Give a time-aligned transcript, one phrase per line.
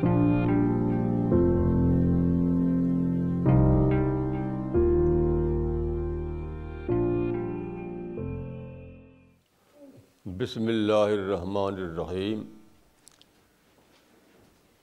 [0.00, 0.16] بسم
[10.66, 12.42] اللہ الرحمن الرحیم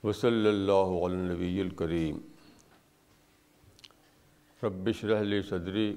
[0.04, 2.18] وصلی اللہ علی نبی الکریم
[4.62, 5.94] ربش رحلی صدری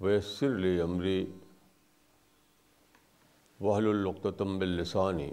[0.00, 1.24] ویسر لی عمری
[3.60, 5.30] وحل القتم السانی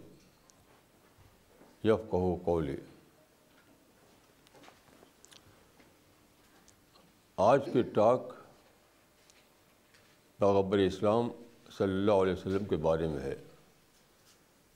[1.83, 2.75] یفقہ قولی
[7.37, 8.21] آج کی ٹاک
[10.39, 11.29] پیغبر اسلام
[11.77, 13.35] صلی اللہ علیہ وسلم کے بارے میں ہے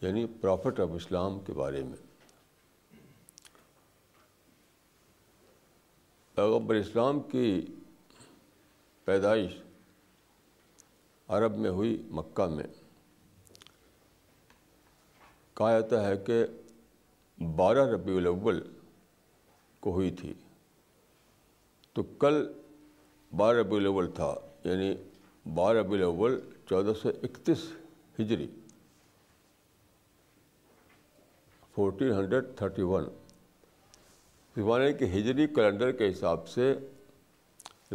[0.02, 1.98] یعنی پرافٹ آف اسلام کے بارے میں
[6.36, 7.66] پیغبر اسلام کی
[9.06, 9.52] پیدائش
[11.28, 12.68] عرب میں ہوئی مکہ میں۔
[15.54, 16.46] کہا جاتا ہے کہ
[17.44, 18.68] بارہ ربیع الاول
[19.80, 20.34] کو ہوئی تھی۔
[21.94, 22.54] تو کل
[23.38, 24.96] بارہ ربیع الاول تھا یعنی
[25.54, 27.72] بارہ ربیع الاول چودہ سو اکتیس
[28.20, 28.48] ہجری۔
[31.76, 33.04] فورٹین ہنڈریڈ تھرٹی ون
[34.56, 36.74] زمانے کے ہجری کیلنڈر کے حساب سے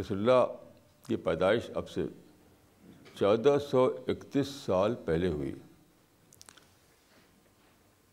[0.00, 0.54] رسول اللہ
[1.08, 2.06] کی پیدائش اب سے
[3.14, 5.54] چودہ سو اکتیس سال پہلے ہوئی۔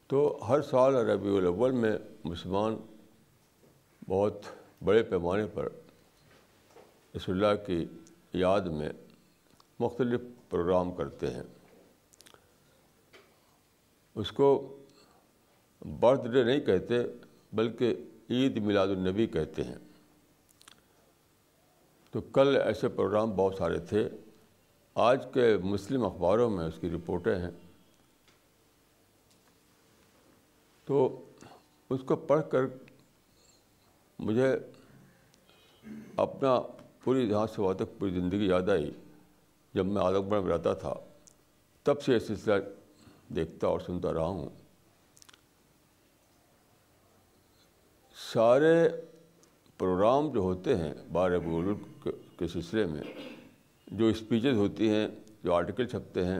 [0.08, 2.76] تو ہر سال ربیع الاول میں مسلمان
[4.10, 4.42] بہت
[4.84, 5.70] بڑے پیمانے پر
[7.16, 7.86] رسول اللہ کی
[8.34, 8.90] یاد میں
[9.80, 11.44] مختلف پروگرام کرتے ہیں۔
[14.16, 14.78] اس کو
[16.00, 16.96] برتھ ڈے نہیں کہتے
[17.54, 17.96] بلکہ
[18.30, 19.78] عید میلاد النبی کہتے ہیں۔
[22.12, 24.10] تو کل ایسے پروگرام بہت سارے تھے۔
[24.96, 27.65] آج کے مسلم اخباروں میں اس کی رپورٹیں ہیں۔
[30.86, 31.26] تو
[31.90, 32.60] اس کو پڑھ کر
[34.20, 34.56] مجھے
[36.16, 36.60] اپنا
[37.04, 38.92] پوری جہاں سے وہاں تک پوری زندگی یاد آئی
[39.74, 40.94] جب میں عالم گڑھ میں رہتا تھا۔
[41.84, 42.54] تب سے یہ سلسلہ
[43.36, 44.50] دیکھتا اور سنتا رہا ہوں۔
[48.34, 48.90] سارے
[49.78, 51.74] پروگرام جو ہوتے ہیں بارہ بول
[52.40, 53.02] کے سلسلے میں،
[53.88, 55.08] جو اسپیچز ہوتی ہیں،
[55.44, 56.40] جو آرٹیکل چھپتے ہیں،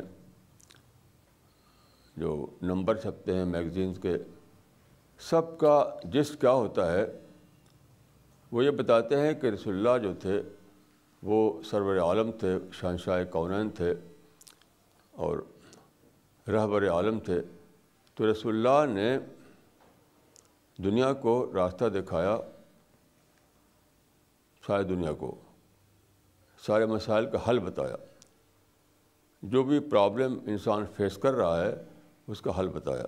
[2.18, 4.18] جو نمبر چھپتے ہیں میگزینس کے
[5.20, 7.06] سب کا جس کیا ہوتا ہے،
[8.52, 10.42] وہ یہ بتاتے ہیں کہ رسول اللہ جو تھے،
[11.24, 13.94] وہ سرور عالم تھے، شہنشاہ کونین تھے
[15.12, 15.38] اور
[16.48, 17.42] رہبر عالم تھے۔
[18.16, 19.20] تو رسول اللہ نے
[20.78, 22.38] دنیا کو راستہ دکھایا
[24.68, 25.36] ساری دنیا کو،
[26.66, 27.96] سارے مسائل کا حل بتایا۔
[29.42, 31.76] جو بھی پرابلم انسان فیس کر رہا ہے،
[32.28, 33.04] اس کا حل بتایا۔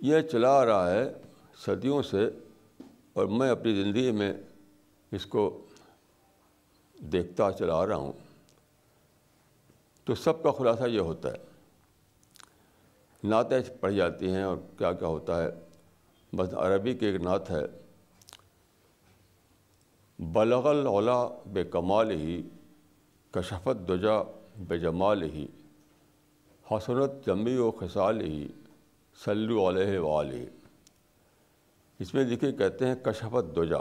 [0.00, 1.12] یہ چلا آ رہا ہے
[1.56, 2.30] صدیوں سے
[3.12, 4.32] اور میں اپنی زندگی میں
[5.12, 5.66] اس کو
[6.98, 8.12] دیکھتا چلا آ رہا ہوں۔
[10.04, 11.36] تو سب کا خلاصہ یہ ہوتا ہے،
[13.24, 15.48] نعتیں پڑھی جاتی ہیں اور کیا کیا ہوتا ہے۔
[16.32, 17.66] بس عربی کی ایک نعت ہے،
[20.18, 22.42] بلغ الولا بے کمال ہی
[23.30, 24.22] کشفت دجا
[24.58, 25.46] بے جمال ہی
[26.70, 28.48] حسرت جمی و خسال ہی
[29.24, 30.44] سلو علیہ وال
[31.98, 33.78] اس میں دیکھیے کہتے ہیں کشفت دجا۔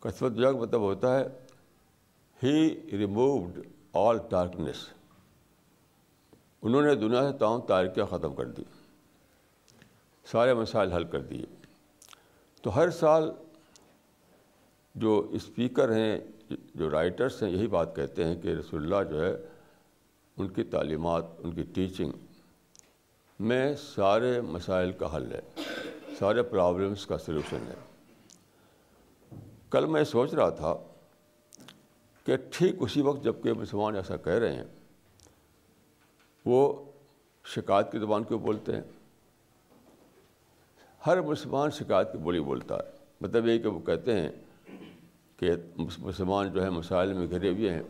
[0.00, 1.24] کشفت دجا کا مطلب ہوتا ہے
[2.42, 4.88] ہی ریمووڈ آل ڈارکنیس
[6.62, 8.62] انہوں نے دنیا سے تمام تاریخیاں ختم کر دی۔
[10.24, 11.46] سارے مسائل حل کر دیے۔
[12.62, 13.32] تو ہر سال
[14.94, 16.18] جو اسپیکر ہیں،
[16.74, 19.36] جو رائٹرس ہیں، یہی بات کہتے ہیں کہ رسول اللہ جو ہے،
[20.36, 22.12] ان کی تعلیمات، ان کی ٹیچنگ
[23.40, 25.62] میں سارے مسائل کا حل ہے۔
[26.18, 27.74] سارے پرابلمس کا سلوشن ہے۔
[29.70, 30.76] کل میں سوچ رہا تھا
[32.26, 34.64] کہ ٹھیک اسی وقت جبکہ مسلمان ایسا کہہ رہے ہیں،
[36.44, 36.84] وہ
[37.44, 38.82] شکایت کی زبان کیوں بولتے ہیں؟
[41.06, 42.90] ہر مسلمان شکایت کی بولی بولتا ہے۔
[43.20, 44.30] مطلب یہ کہ وہ کہتے ہیں
[45.36, 45.50] کہ
[45.98, 47.82] مسلمان جو ہے مسائل میں گھرے ہوئے ہیں،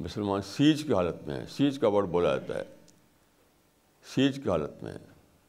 [0.00, 2.77] مسلمان سیج کی حالت میں ہیں۔ سیج کا ورڈ بولا جاتا ہے۔
[4.14, 4.92] سیج کی حالت میں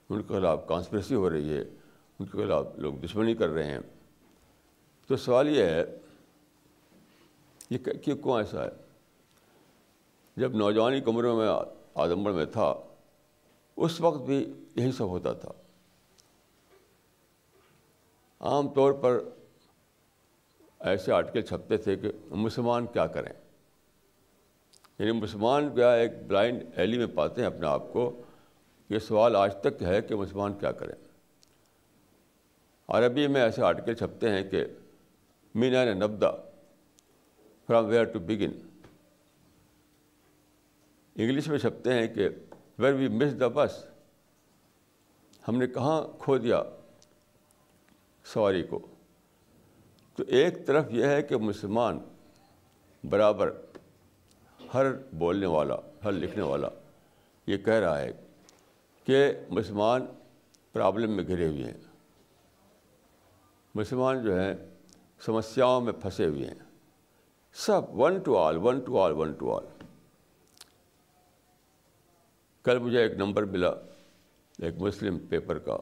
[0.10, 1.62] ان کے خلاف کانسپریسی ہو رہی ہے۔
[2.20, 3.80] ان کے خلاف لوگ دشمنی کر رہے ہیں۔
[5.08, 5.86] تو سوال یہ ہے،
[7.70, 8.70] یہ کہ کیوں ایسا ہے؟
[10.38, 11.50] جب نوجوانی کمروں میں
[11.94, 12.74] آدمبڑ میں تھا،
[13.78, 15.52] اس وقت بھی یہی سب ہوتا تھا۔
[18.40, 19.24] عام طور پر
[20.80, 23.34] ایسے آرٹیکل چھپتے تھے کہ مسلمان کیا کریں۔
[25.00, 28.22] یعنی مسلمان کیا ایک بلائنڈ ایلی میں پاتے ہیں اپنے آپ کو۔
[28.90, 31.08] یہ سوال آج تک ہے کہ مسلمان کیا کریں۔
[32.88, 34.66] عربی میں ایسے آرٹیکل چھپتے ہیں کہ
[35.56, 36.32] مینا نے نبدا
[37.68, 38.68] from where to begin.
[41.16, 42.30] English میں چھپتے ہیں کہ
[42.78, 43.86] ویر وی مس دا بس،
[45.48, 46.64] ہم نے کہاں کھو دیا
[48.26, 48.88] سواری کو۔
[50.16, 52.00] تو ایک طرف یہ ہے کہ مسلمان
[53.10, 53.62] برابر
[54.74, 56.70] ہر بولنے والا، ہر لکھنے والا
[57.48, 58.12] یہ کہہ رہا ہے۔
[59.10, 60.06] کہ مسلمان
[60.74, 61.78] پرابلم میں گھرے ہوئے ہیں۔
[63.76, 64.54] مسلمان جو ہیں،
[65.26, 66.56] سمسیاؤں میں پھنسے ہوئے ہیں۔
[67.54, 69.66] سب one to all one to all one to all
[72.64, 73.70] کل مجھے ایک نمبر ملا،
[74.60, 75.78] ایک مسلم پیپر کا۔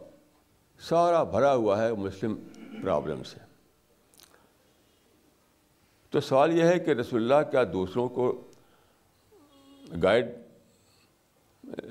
[0.79, 2.35] سارا بھرا ہوا ہے مسلم
[2.81, 3.39] پرابلم سے۔
[6.09, 8.47] تو سوال یہ ہے کہ رسول اللہ کیا دوسروں کو
[10.03, 10.25] گائیڈ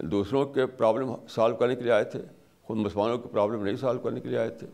[0.02, 2.22] دوسروں کے پرابلم سالو کرنے کے لیے آئے تھے،
[2.62, 4.66] خود مسلمانوں کے پرابلم نہیں سالو کرنے کے لیے آئے تھے۔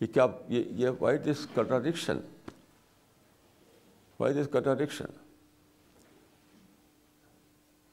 [0.00, 2.18] یہ کیا، یہ why this contradiction
[4.20, 5.04] why this contradiction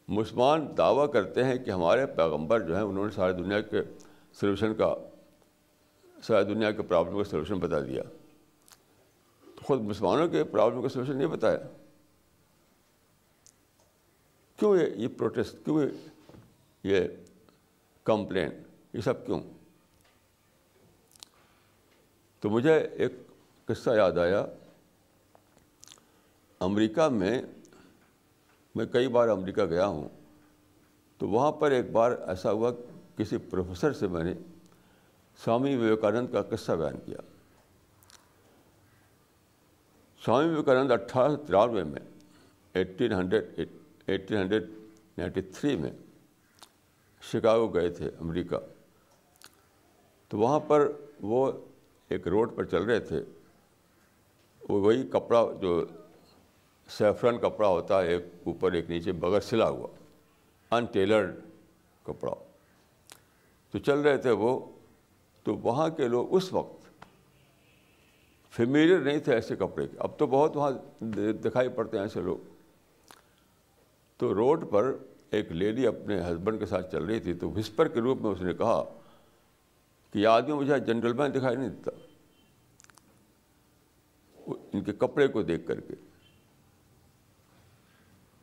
[0.07, 3.81] مسلمان دعویٰ کرتے ہیں کہ ہمارے پیغمبر جو ہیں، انہوں نے ساری دنیا کے
[4.33, 4.95] سلوشن کا،
[6.23, 8.03] ساری دنیا کے پرابلم کا سلوشن بتا دیا۔
[9.41, 11.57] تو خود مسلمانوں کے پرابلم کا سلوشن نہیں بتایا۔
[14.57, 15.83] کیوں یہ پروٹیسٹ کیوں
[16.83, 17.01] یہ
[18.03, 18.49] کمپلین
[18.93, 19.39] یہ سب کیوں؟
[22.39, 23.13] تو مجھے ایک
[23.65, 24.45] قصہ یاد آیا۔
[26.59, 27.41] امریکہ میں
[28.75, 30.09] میں کئی بار امریکہ گیا ہوں۔
[31.17, 32.71] تو وہاں پر ایک بار ایسا ہوا
[33.17, 34.33] کسی پروفیسر سے میں نے
[35.45, 37.17] سوامی وویکانند کا قصہ بیان کیا۔
[40.25, 42.01] سوامی وویکانند اٹھارہ سو ترانوے میں
[42.73, 43.67] eighteen hundred
[44.05, 44.63] eighteen hundred
[45.17, 45.91] ninety three میں
[47.21, 48.57] شکاگو گئے تھے امریکہ۔
[50.27, 50.91] تو وہاں پر
[51.21, 51.51] وہ
[52.09, 53.23] ایک روڈ پر چل رہے تھے۔
[54.69, 55.85] وہ وہی کپڑا جو
[56.89, 59.87] سیفرن کپڑا ہوتا ہے، ایک اوپر ایک نیچے بغیر سلا ہوا
[60.77, 61.35] ان ٹیلرڈ
[62.03, 62.33] کپڑا۔
[63.71, 64.59] تو چل رہے تھے وہ۔
[65.43, 67.05] تو وہاں کے لوگ اس وقت
[68.49, 70.71] فیمیلیئر نہیں تھے ایسے کپڑے کے۔ اب تو بہت وہاں
[71.43, 72.37] دکھائی پڑتے ہیں ایسے لوگ۔
[74.23, 74.97] تو روڈ پر
[75.29, 78.41] ایک لیڈی اپنے ہسبینڈ کے ساتھ چل رہی تھی تو وسپر کے روپ میں اس
[78.41, 78.83] نے کہا
[80.11, 81.91] کہ یہ آدمی مجھے جنرل مین دکھائی نہیں دیتا۔
[84.73, 85.93] ان کے کپڑے کو دیکھ کر کے۔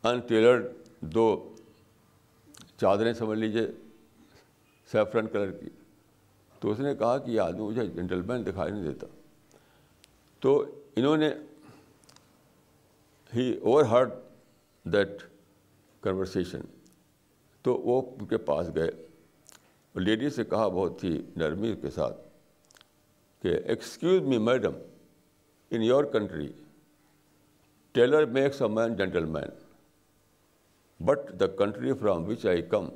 [0.03, 0.67] ان ٹیلرڈ
[1.00, 1.55] دو
[2.76, 3.67] چادریں سمجھ لیجیے
[4.93, 5.69] سیفرن کلر کی۔
[6.61, 9.06] تو اس نے کہا کہ یہ آدمی مجھے جنٹل مین دکھائی نہیں دیتا۔
[10.41, 11.31] تو انہوں نے
[13.35, 14.11] ہی اوور ہارڈ
[14.85, 15.30] دیٹ
[16.02, 16.61] کنورسیشن
[17.62, 18.91] تو وہ ان کے پاس گئے
[19.94, 22.20] لیڈی سے کہا بہت ہی نرمی کے ساتھ
[23.43, 24.73] کہ excuse me madam
[25.70, 26.52] in your country
[27.93, 29.49] tailor makes a man gentleman
[31.05, 32.88] but the country from which I come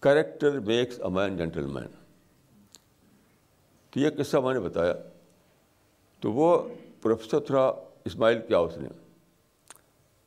[0.00, 1.36] character makes a man
[1.66, 1.86] gentleman
[3.90, 4.94] تو یہ قصہ میں نے بتایا۔
[6.20, 6.68] تو وہ
[7.02, 7.72] پروفیسر تھوڑا
[8.04, 8.88] اسمائل کیا اس نے؟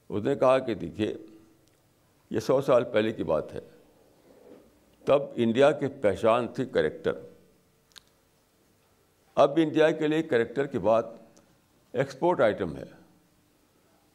[0.10, 1.16] اس نے کہا کہ دیکھیے،
[2.30, 3.60] یہ سو سال پہلے کی بات ہے۔
[5.06, 7.12] تب انڈیا کی پہچان تھی کریکٹر۔
[9.36, 11.06] اب انڈیا کے لیے کریکٹر کی بات
[11.92, 12.84] ایکسپورٹ آئٹم ہے۔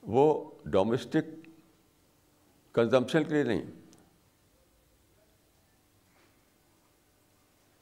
[0.03, 1.49] وہ ڈومیسٹک
[2.75, 3.63] کنزمپشن کے لیے نہیں۔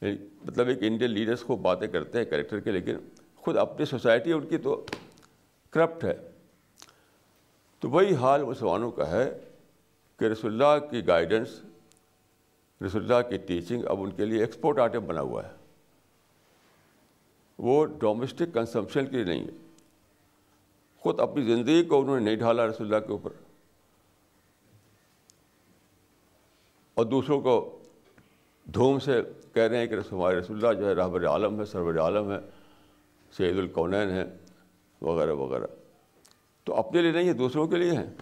[0.01, 2.97] یعنی مطلب ایک انڈین لیڈرس کو باتیں کرتے ہیں کریکٹر کے، لیکن
[3.35, 4.85] خود اپنی سوسائٹی ان کی تو
[5.69, 6.28] کرپٹ ہے۔
[7.79, 9.37] تو وہی حال مسلمانوں کا ہے
[10.19, 11.61] کہ رسول اللہ کی گائیڈنس
[12.85, 15.53] رسول اللہ کی ٹیچنگ اب ان کے لیے ایکسپورٹ آئٹم بنا ہوا ہے۔
[17.57, 19.51] وہ ڈومیسٹک کنزمپشن کے لیے نہیں ہے۔
[20.99, 23.29] خود اپنی زندگی کو انہوں نے نہیں ڈھالا رسول اللہ کے اوپر۔
[26.93, 27.79] اور دوسروں کو
[28.65, 29.21] دھوم سے
[29.53, 32.37] کہہ رہے ہیں کہ ہمارے رسول اللہ جو ہے رحبر عالم ہے، سرور عالم ہے
[33.31, 34.37] سید القونین ہے،
[35.01, 35.65] وغیرہ وغیرہ۔
[36.63, 38.13] تو اپنے لیے نہیں ہے دوسروں کے لیے ہیں۔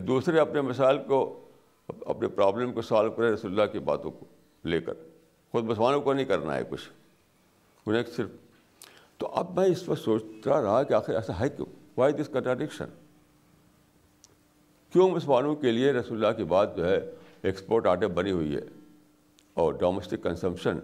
[0.00, 1.44] دوسرے اپنے مثال کو،
[1.88, 4.26] اپنے پرابلم کو سالو کرے رسول اللہ کی باتوں کو
[4.64, 4.94] لے کر۔
[5.52, 6.88] خود مسلمانوں کو نہیں کرنا ہے کچھ۔
[7.86, 8.30] انہیں صرف۔
[9.18, 12.84] تو اب میں اس پر سوچتا رہا کہ آخر ایسا ہے کیوں؟ وائی دس کنٹراڈکشن
[14.90, 17.10] کیوں مسلمانوں کے لیے رسول اللہ کی بات جو ہے
[17.42, 18.60] ایکسپورٹ آٹے بنی ہوئی ہے
[19.54, 20.78] اور ڈومیسٹک کنزمپشن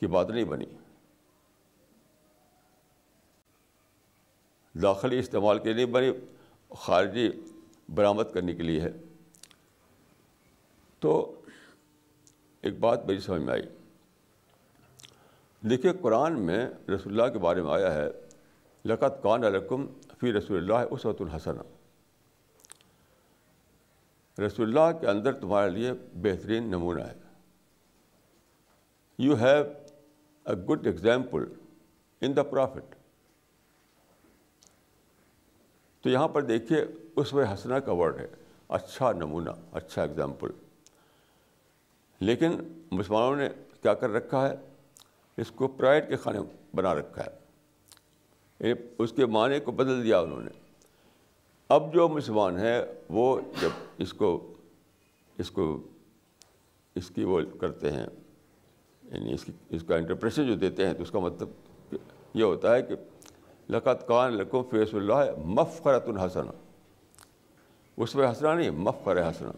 [0.00, 0.66] کی بات نہیں بنی؟
[4.74, 6.12] داخلی استعمال کے نہیں بنی
[6.70, 7.30] خارجی
[7.94, 8.90] برآمد کرنے کے لیے ہے۔
[11.00, 11.40] تو
[12.60, 13.62] ایک بات میری سمجھ میں آئی۔
[15.70, 18.08] دیکھیے، قرآن میں رسول اللہ کے بارے میں آیا ہے
[18.84, 19.86] لقت کان علکم
[20.20, 21.56] فی رسول اللہ اسوۃ الحسن
[24.42, 27.14] رسول اللہ کے اندر تمہارے لیے بہترین نمونہ ہے۔
[29.18, 29.64] You have
[30.46, 31.44] a good example
[32.20, 32.94] in the prophet
[36.02, 36.84] تو یہاں پر دیکھیے،
[37.16, 38.26] اس میں ہنسنا کا ورڈ ہے۔
[38.68, 40.50] اچھا نمونہ اچھا ایگزامپل
[42.20, 43.48] لیکن مسلمانوں نے
[43.82, 44.54] کیا کر رکھا ہے؟
[45.36, 46.38] اس کو پرائڈ کے کھانے
[46.74, 50.50] بنا رکھا ہے۔ اس کے معنی کو بدل دیا انہوں نے۔
[51.68, 53.68] اب جو مسلمان ہے وہ جب
[53.98, 54.54] اس کو
[55.38, 55.82] اس کو،
[56.94, 58.06] اس کی وہ کرتے ہیں
[59.02, 61.48] یعنی اس کی، اس کا انٹرپریشن جو دیتے ہیں، تو اس کا مطلب
[62.34, 62.94] یہ ہوتا ہے کہ
[63.72, 65.14] لقت کان لکم فیص اللہ
[65.44, 66.46] مفخرت الحسن
[67.96, 69.50] اس میں ہنسنا نہیں مفخر ہنسنا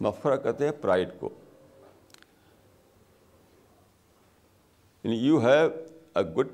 [0.00, 1.28] مفخرہ کہتے ہیں پرائڈ کو۔
[5.04, 5.70] You have
[6.14, 6.48] a good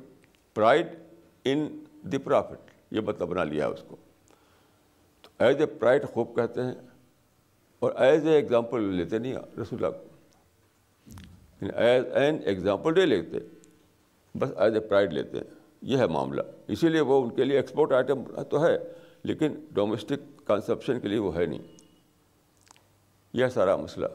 [0.54, 0.86] pride
[1.44, 3.96] in the prophet یہ مطلب بنا لیا ہے اس کو۔
[5.22, 6.74] تو ایز اے پرائڈ خوب کہتے ہیں
[7.78, 10.04] اور ایز اے ایگزامپل لیتے نہیں رسول اللہ کو۔
[11.60, 13.38] یعنی ایز این ایگزامپل نہیں لیتے،
[14.38, 17.56] بس ایز اے پرائڈ لیتے ہیں۔ یہ ہے معاملہ۔ اسی لیے وہ ان کے لیے
[17.56, 18.78] ایکسپورٹ آئٹم تو ہے،
[19.22, 21.62] لیکن ڈومیسٹک کنسپشن کے لیے وہ ہے نہیں۔
[23.32, 24.06] یہ سارا مسئلہ۔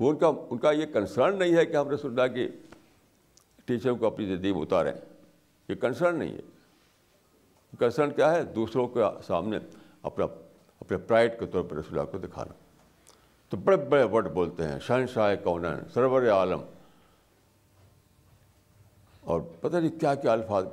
[0.00, 2.48] وہ ان کا ان کا یہ کنسرن نہیں ہے کہ ہم رسول اللہ کی
[3.64, 4.92] ٹیچروں کو اپنی زندگی میں اتاریں۔
[5.68, 6.40] یہ کنسرن نہیں ہے۔
[7.78, 9.58] کنسرن کیا ہے؟ دوسروں کے سامنے
[10.02, 10.26] اپنا،
[10.80, 12.52] اپنے پرائڈ کے طور پر رسول اللہ کو دکھانا۔
[13.48, 16.60] تو بڑے بڑے ورڈ بولتے ہیں شہن شاہ کون سرور عالم۔
[19.24, 20.64] اور پتہ نہیں کیا کیا الفاظ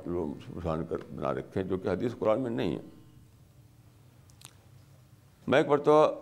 [0.88, 2.82] کر بنا رکھے ہیں جو کہ حدیث قرآن میں نہیں ہے۔
[5.46, 6.14] میں ایک مرتبہ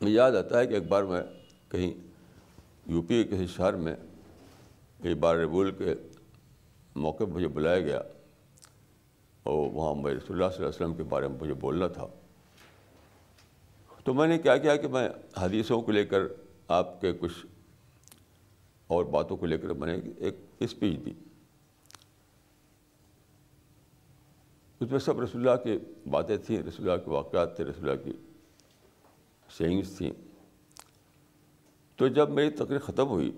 [0.00, 1.22] یاد آتا ہے کہ ایک بار میں
[1.68, 1.92] کہیں
[2.86, 3.96] یو پی کے کسی شہر میں
[5.02, 5.94] ایک بار ریبول کے
[6.94, 7.98] موقع پہ مجھے بلایا گیا۔
[9.42, 12.06] اور وہاں میں رسول اللہ صلی اللہ علیہ وسلم کے بارے میں مجھے بولنا تھا۔
[14.04, 16.22] تو میں نے کیا کیا کہ میں حدیثوں کو لے کر
[16.68, 17.46] آپ کے کچھ
[18.92, 21.12] اور باتوں کو لے کر میں نے ایک اسپیچ دی۔
[24.80, 25.78] اس میں سب رسول اللہ کی
[26.10, 28.12] باتیں تھیں، رسول اللہ کے واقعات تھے، رسول اللہ کی
[29.50, 30.10] سینگس تھیں۔
[31.96, 33.32] تو جب میری تقریر ختم ہوئی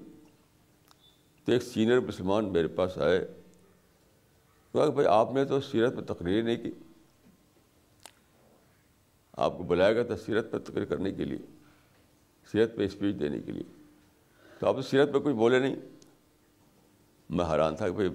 [1.45, 3.27] تو ایک سینئر مسلمان میرے پاس آئے۔
[4.73, 6.71] کہ بھائی، آپ نے تو سیرت میں تقریر نہیں کی۔
[9.33, 11.39] آپ کو بلایا گیا تھا سیرت پہ تقریر کرنے کے لیے،
[12.53, 13.84] سیرت پہ اسپیچ دینے کے لیے۔
[14.65, 15.77] تو آپ تو سیرت پہ کچھ بولے نہیں.
[17.31, 18.09] میں حیران تھا کہ بھائی،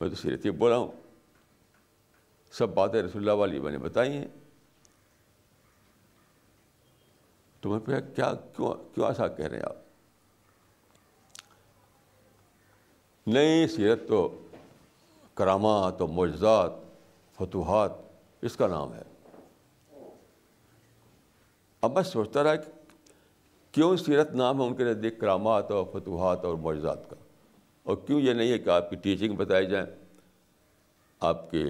[0.00, 0.92] میں تو سیرت ہی بولا ہوں۔
[2.52, 4.28] سب باتیں رسول اللہ والی میں نے بتائی ہیں۔
[7.60, 9.76] تو میں پوچھا، کیا، کیوں کیوں ایسا کہہ رہے ہیں آپ؟
[13.26, 14.46] نئی سیرت تو
[15.34, 16.70] کرامات و معجزات،
[17.34, 17.92] فتوحات،
[18.42, 19.02] اس کا نام ہے۔
[21.80, 22.79] اب میں سوچتا رہا کہ
[23.72, 27.16] کیوں سیرت نام ہے؟ ان کے نزدیک کرامات اور فتوحات اور معجزات کا۔
[27.82, 29.86] اور کیوں یہ نہیں ہے کہ آپ کی ٹیچنگ بتائی جائیں؟
[31.20, 31.64] آپ کے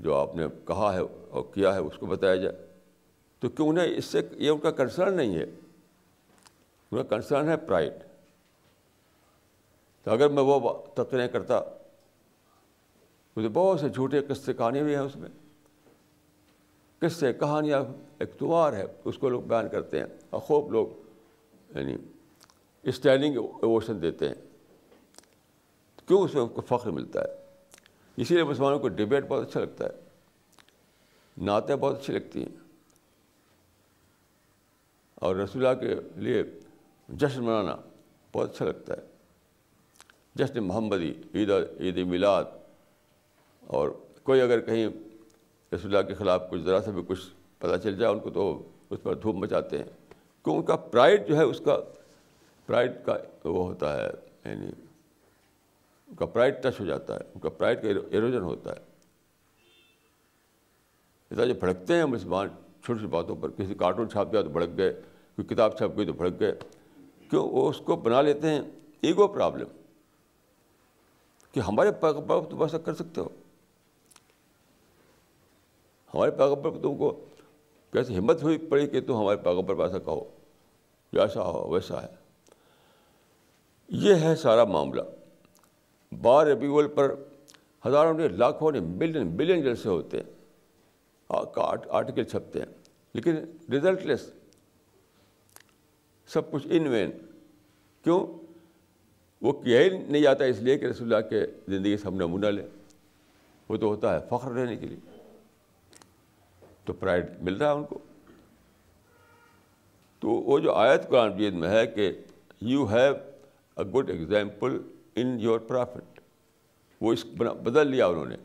[0.00, 1.00] جو آپ نے کہا ہے
[1.30, 2.66] اور کیا ہے اس کو بتایا جائے۔
[3.38, 7.56] تو کیوں انہیں اس سے یہ ان کا کنسرن نہیں ہے؟ ان کا کنسرن ہے
[7.56, 7.92] پرائڈ
[10.02, 11.60] تو اگر میں وہ تقریر کرتا،
[13.36, 15.28] مجھے بہت سے جھوٹے قصے کہانیاں بھی ہیں اس میں۔
[16.98, 17.84] قصے کہانیاں
[18.18, 20.86] ایک تمہار ہے، اس کو لوگ بیان کرتے ہیں اور خوب لوگ
[21.76, 21.96] یعنی
[22.82, 24.34] اسٹینڈنگ ایووشن دیتے ہیں۔
[26.06, 27.44] کیوں اس میں ان کو فخر ملتا ہے؟
[28.16, 29.90] اسی لیے مسلمانوں کو ڈبیٹ بہت اچھا لگتا ہے۔
[31.36, 32.56] نعتیں بہت اچھی لگتی ہیں۔
[35.14, 36.42] اور رسول اللہ کے لیے
[37.08, 37.76] جشن منانا
[38.32, 39.02] بہت اچھا لگتا ہے۔
[40.34, 42.44] جشن محمدی، عید عید میلاد
[43.66, 43.88] اور
[44.22, 44.88] کوئی اگر کہیں
[45.74, 47.20] رسول اللہ کے خلاف کچھ ذرا سے بھی کچھ
[47.58, 49.84] پتہ چل جائے، ان کو تو اس پر دھوپ مچاتے ہیں۔
[50.44, 51.78] کیوں؟ ان کا پرائڈ جو ہے، اس کا
[52.66, 54.10] پرائڈ کا وہ ہوتا ہے
[54.44, 54.66] یعنی
[56.06, 58.76] ان کا پرائڈ ٹچ ہو جاتا ہے، ان کا پرائڈ کا ایروجن ہوتا ہے۔
[61.30, 64.68] اتنا جو بھڑکتے ہیں مسلمان چھوٹی چھوٹی باتوں پر، کسی کارٹون چھاپ دیا تو بھڑک
[64.76, 64.92] گئے،
[65.36, 66.52] کوئی کتاب چھپ گئی تو بھڑک گئے۔
[67.30, 68.60] کیوں؟ وہ اس کو بنا لیتے ہیں
[69.00, 69.68] ایگو پرابلم
[71.52, 73.28] کہ ہمارے پیغمبر تم ایسا کر سکتے ہو۔
[76.14, 77.24] ہمارے پیغمبر پر تم کو
[77.92, 80.30] کیسے ہمت ہوئی پڑی کہ تم ہمارے پیغمبر پر ایسا کہو
[81.12, 82.06] ایسا ہو، ویسا ہے۔
[83.88, 85.02] یہ ہے سارا معاملہ۔
[86.22, 87.14] بار ابیول پر
[87.86, 90.30] ہزاروں نے لاکھوں نے ملین، بلین جلسے ہوتے ہیں۔
[91.90, 92.66] آرٹیکل چھپتے ہیں۔
[93.14, 93.36] لیکن
[93.72, 94.30] رزلٹ لیس
[96.26, 97.10] سب کچھ ان وین
[98.02, 98.26] کیوں؟
[99.42, 102.46] وہ کیا ہی نہیں جاتا اس لیے کہ رسول اللہ کے زندگی سے ہم نمونہ
[102.46, 102.66] لیں۔
[103.68, 105.13] وہ تو ہوتا ہے فخر رہنے کے لیے۔
[106.84, 107.98] تو پرائڈ مل رہا ہے ان کو۔
[110.18, 112.12] تو وہ جو آیت قرآن مجید میں ہے کہ
[112.60, 113.14] you have
[113.76, 114.78] a good example
[115.14, 116.20] in your prophet
[117.00, 118.36] وہ اس بدل لیا انہوں نے۔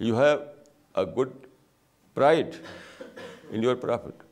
[0.00, 0.38] You have
[1.00, 1.28] a good
[2.14, 2.46] pride
[3.50, 4.22] in your prophet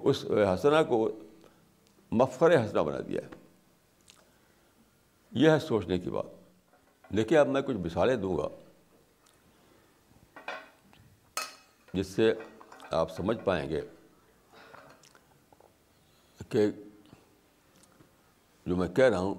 [0.00, 1.10] اس حسنہ کو
[2.10, 3.28] مفر حسنہ بنا دیا ہے۔
[5.32, 6.24] یہ ہے سوچنے کی بات۔
[7.16, 8.48] دیکھیے اب میں کچھ مثالیں دوں گا۔
[11.94, 12.34] جس سے
[12.90, 13.80] آپ سمجھ پائیں گے
[16.48, 16.66] کہ
[18.66, 19.34] جو میں کہہ رہا ہوں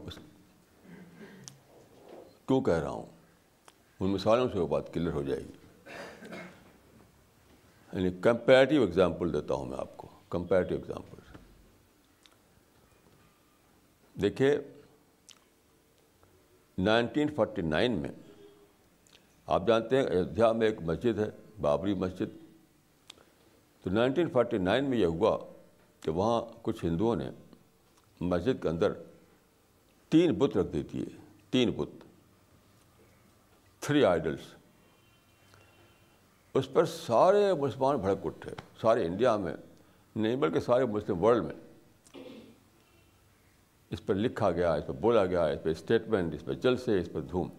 [2.48, 3.06] کیوں کہہ رہا ہوں؟
[4.00, 5.52] ان مثالوں سے وہ بات کلیئر ہو جائے گی۔
[7.94, 11.38] یعنی کمپیریٹیو ایگزامپل دیتا ہوں میں آپ کو کمپیریٹیو ایگزامپل
[14.22, 14.58] دیکھیے
[16.78, 18.10] نائنٹین فورٹی نائن میں
[19.46, 21.30] آپ جانتے ہیں ایودھیا میں ایک مسجد ہے،
[21.62, 22.43] بابری مسجد۔
[23.84, 25.38] تو نائنٹین فورٹی نائن میں یہ ہوا
[26.02, 27.30] کہ وہاں کچھ ہندوؤں نے
[28.22, 28.94] مسجد کے اندر
[30.10, 31.06] تین بت رکھ دی تھی
[31.50, 32.04] تین بت
[33.80, 34.40] تھری آئیڈلس
[36.54, 39.54] اس پر سارے مسلمان بھڑک اٹھے، سارے انڈیا میں،
[40.16, 41.56] نہیں بلکہ سارے مسلم ورلڈ میں۔
[43.90, 47.10] اس پر لکھا گیا، اس پر بولا گیا، اس پہ اسٹیٹمنٹ اس پہ جلسے، اس
[47.14, 47.50] پر دھوم۔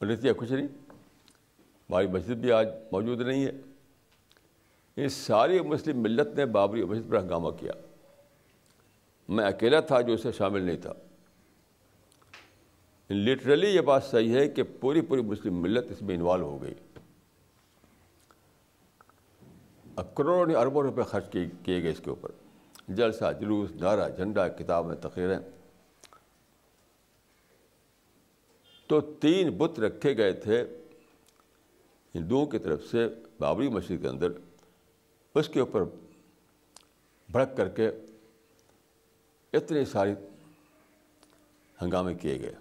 [0.00, 0.95] نتیجہ کچھ نہیں۔
[1.90, 3.52] ہماری مسجد بھی آج موجود نہیں ہے۔
[4.96, 7.72] یہ ساری مسلم ملت نے بابری مسجد پر ہنگامہ کیا۔
[9.28, 10.92] میں اکیلا تھا جو اسے شامل نہیں تھا۔
[13.10, 16.74] لٹرلی یہ بات صحیح ہے کہ پوری پوری مسلم ملت اس میں انوالو ہو گئی۔
[20.14, 21.24] کروڑوں اربوں روپے خرچ
[21.62, 22.28] کیے گئے اس کے اوپر۔
[22.88, 25.38] جلسہ، جلوس، نعرہ، جھنڈا کتاب میں تقریریں۔
[28.86, 30.64] تو تین بت رکھے گئے تھے
[32.16, 34.28] ہندوؤں کی طرف سے بابری مسجد کے اندر
[35.34, 35.82] اس کے اوپر
[37.32, 37.90] بھڑک کر کے
[39.52, 40.12] اتنے ساری
[41.82, 42.54] ہنگامے کیے گئے۔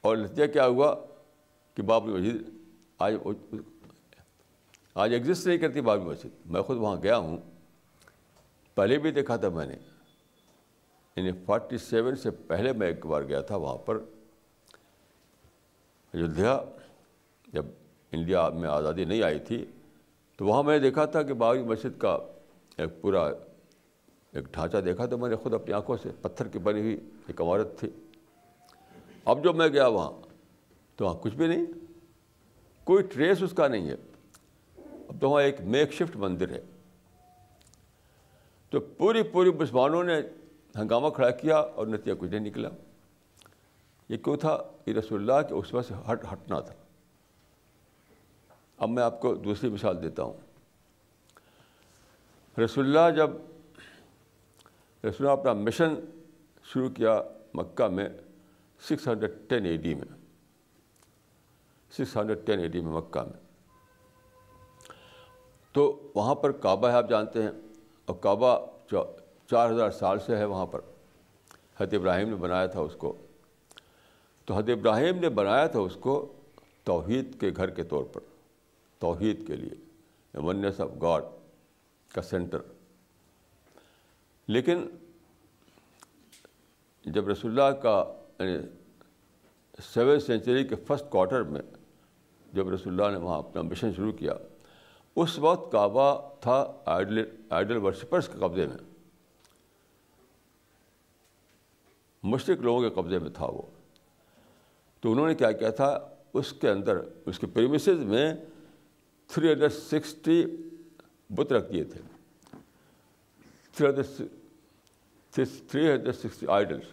[0.00, 1.06] اور نتیجہ کیا ہوا
[1.74, 2.50] کہ بابری مسجد
[2.98, 3.14] آج
[4.94, 7.38] آج ایگزسٹ نہیں کرتی بابری مسجد۔ میں خود وہاں گیا ہوں۔
[8.74, 9.76] پہلے بھی دیکھا تھا میں نے۔
[11.16, 13.98] یعنی فورٹی سیون سے پہلے میں ایک بار گیا تھا وہاں پر۔
[16.12, 16.60] ایودھیا
[17.52, 17.64] جب
[18.12, 19.66] انڈیا میں آزادی نہیں آئی تھی،
[20.36, 22.18] تو وہاں میں نے دیکھا تھا کہ بابری مسجد کا
[22.76, 23.24] ایک پورا
[24.32, 27.40] ایک ڈھانچہ دیکھا تھا میں نے خود اپنی آنکھوں سے، پتھر کی بنی ہوئی ایک
[27.40, 27.90] عمارت تھی۔
[29.24, 30.10] اب جب میں گیا وہاں
[30.96, 31.64] تو وہاں کچھ بھی نہیں،
[32.84, 33.96] کوئی ٹریس اس کا نہیں ہے۔
[35.08, 36.60] اب تو وہاں ایک میک شفٹ مندر ہے۔
[38.70, 40.20] تو پوری پوری مسلمانوں نے
[40.76, 42.68] ہنگامہ کھڑا کیا اور نتیجہ کچھ نہیں نکلا۔
[44.08, 46.74] یہ کیوں تھا؟ یہ رسول اللہ کے اس وقت سے ہٹ ہٹنا تھا۔
[48.78, 50.32] اب میں آپ کو دوسری مثال دیتا ہوں۔
[52.60, 53.30] رسول اللہ جب
[55.04, 55.94] رسول اللہ اپنا مشن
[56.64, 57.22] شروع کیا
[57.54, 58.08] مکہ میں
[58.80, 60.18] six hundred ten A D میں۔
[61.90, 63.40] Six hundred ten A D میں مکہ میں۔
[65.72, 67.50] تو وہاں پر کعبہ ہے، آپ جانتے ہیں۔
[68.04, 68.66] اور کعبہ
[69.50, 70.80] چار ہزار سال سے ہے وہاں پر۔
[71.80, 73.16] حضرت ابراہیم نے بنایا تھا اس کو۔
[74.44, 76.32] تو حضرت ابراہیم نے بنایا تھا اس کو
[76.84, 78.20] توحید کے گھر کے طور پر۔
[78.98, 79.88] توحید کے لیے۔
[80.34, 81.24] ونیس آف گاڈ
[82.14, 82.58] کا سینٹر۔
[84.46, 84.88] لیکن
[87.04, 88.58] جب رسول اللہ کا یعنی
[89.82, 91.62] سیون سینچری کے فسٹ کوارٹر میں
[92.52, 94.32] جب رسول اللہ نے وہاں اپنا مشن شروع کیا،
[95.16, 98.76] اس وقت کعبہ تھا آئیڈل آئیڈل ورشپرس کے قبضے میں۔
[102.22, 103.62] مشرق لوگوں کے قبضے میں تھا وہ۔
[105.00, 108.34] تو انہوں نے کیا کیا تھا؟ اس کے اندر، اس کے پریمیسز میں
[109.28, 110.46] تھری ہنڈریڈ سکسٹی
[111.30, 112.00] بت رکھ دیے تھے۔
[113.72, 114.28] Three hundred
[115.70, 116.84] three hundred sixty idols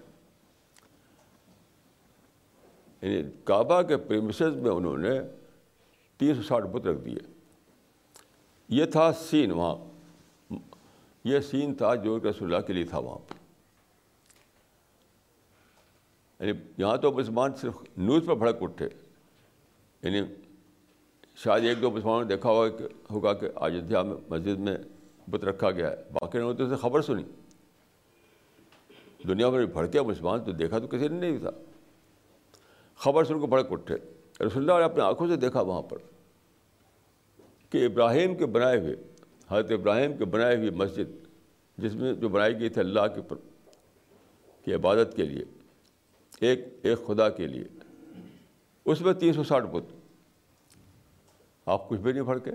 [3.02, 5.22] یعنی کعبہ کے پریمیسز میں انہوں نے
[6.18, 7.18] تین سو ساٹھ بت رکھ دیے۔
[8.70, 9.76] یہ تھا سین وہاں۔
[11.24, 13.34] یہ سین تھا جو رسول اللہ کے لیے تھا وہاں۔ پہ
[16.40, 18.90] یعنی یہاں تو مسلمان صرف نیوز پر بھڑک اٹھے۔
[20.04, 20.22] یعنی
[21.36, 24.78] شاید جی ایک دو مسلمانوں نے دیکھا ہوگا کہ ہوگا کہ ایودھیا میں مسجد میں
[25.30, 27.24] بت رکھا گیا ہے۔ باقی نے تو اسے خبر سنی۔
[29.28, 31.50] دنیا میں بھڑکے مسلمان، تو دیکھا تو کسی نے نہیں تھا۔
[32.96, 33.96] خبر سن کو بھڑک اٹھے
[34.46, 35.98] رسول اللہ نے اپنے آنکھوں سے دیکھا وہاں پر
[37.70, 38.96] کہ ابراہیم کے بنائے ہوئے،
[39.50, 41.28] حضرت ابراہیم کے بنائے ہوئی مسجد،
[41.78, 43.36] جس میں جو بنائی گئی تھی اللہ کے پر،
[44.66, 45.44] کی عبادت کے لیے،
[46.40, 47.64] ایک ایک خدا کے لیے۔
[48.86, 50.05] اس میں تین سو ساٹھ بت۔
[51.66, 52.52] آپ کچھ بھی نہیں پڑھ کے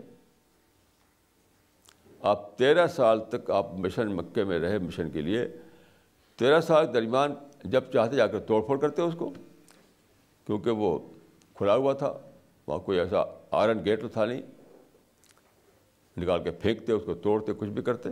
[2.20, 5.49] آپ تیرہ سال تک آپ مشن مکے میں رہے مشن کے لیے۔
[6.37, 9.33] تیرہ سال کے درمیان جب چاہتے جا کر توڑ پھوڑ کرتے اس کو،
[10.46, 10.99] کیونکہ وہ
[11.55, 12.18] کھلا ہوا تھا،
[12.66, 14.42] وہاں کوئی ایسا آئرن گیٹ تھا نہیں۔
[16.16, 18.09] نکال کے پھینکتے، اس کو توڑتے، کچھ بھی کرتے۔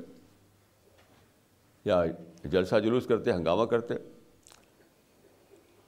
[1.85, 2.05] یا
[2.45, 3.95] جلسہ جلوس کرتے، ہنگامہ کرتے۔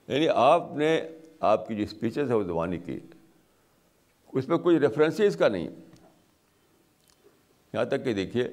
[0.09, 1.03] یعنی آپ نے
[1.40, 3.01] آپ کی جو اسپیچز ہے وہ زبانی کی۔
[4.33, 5.69] اس میں کوئی ریفرنس اس کا نہیں
[7.73, 8.49] یہاں تک کہ دیکھیے،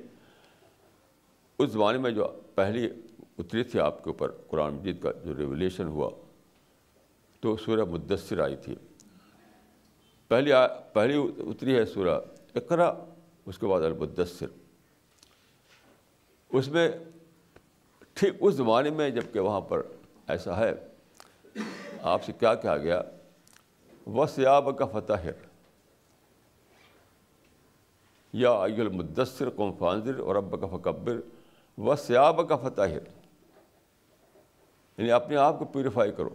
[1.60, 2.90] اس زمانے میں جو پہلی
[3.40, 6.10] اتری تھی آپ کے اوپر قرآن مجید کا جو ریولیشن ہوا،
[7.40, 8.76] تو سورہ مدثر آئی تھی۔
[10.28, 10.52] پہلی
[10.94, 12.20] پہلی اتری ہے سورہ
[12.56, 12.94] اقرا،
[13.46, 14.46] اس کے بعد المدثر۔
[16.50, 16.90] اس میں
[18.14, 19.82] ٹھیک اس زمانے میں جبکہ وہاں پر
[20.28, 20.72] ایسا ہے،
[22.02, 23.02] آپ سے کیا کہا گیا
[24.06, 24.26] وہ
[24.72, 25.32] کا فتح ہے
[28.34, 31.20] یا عی المدثر قوم فانزر اور اب کا فکبر
[31.78, 32.88] و سیاب کا فتح
[34.98, 36.30] یعنی اپنے آپ کو پیوریفائی کرو۔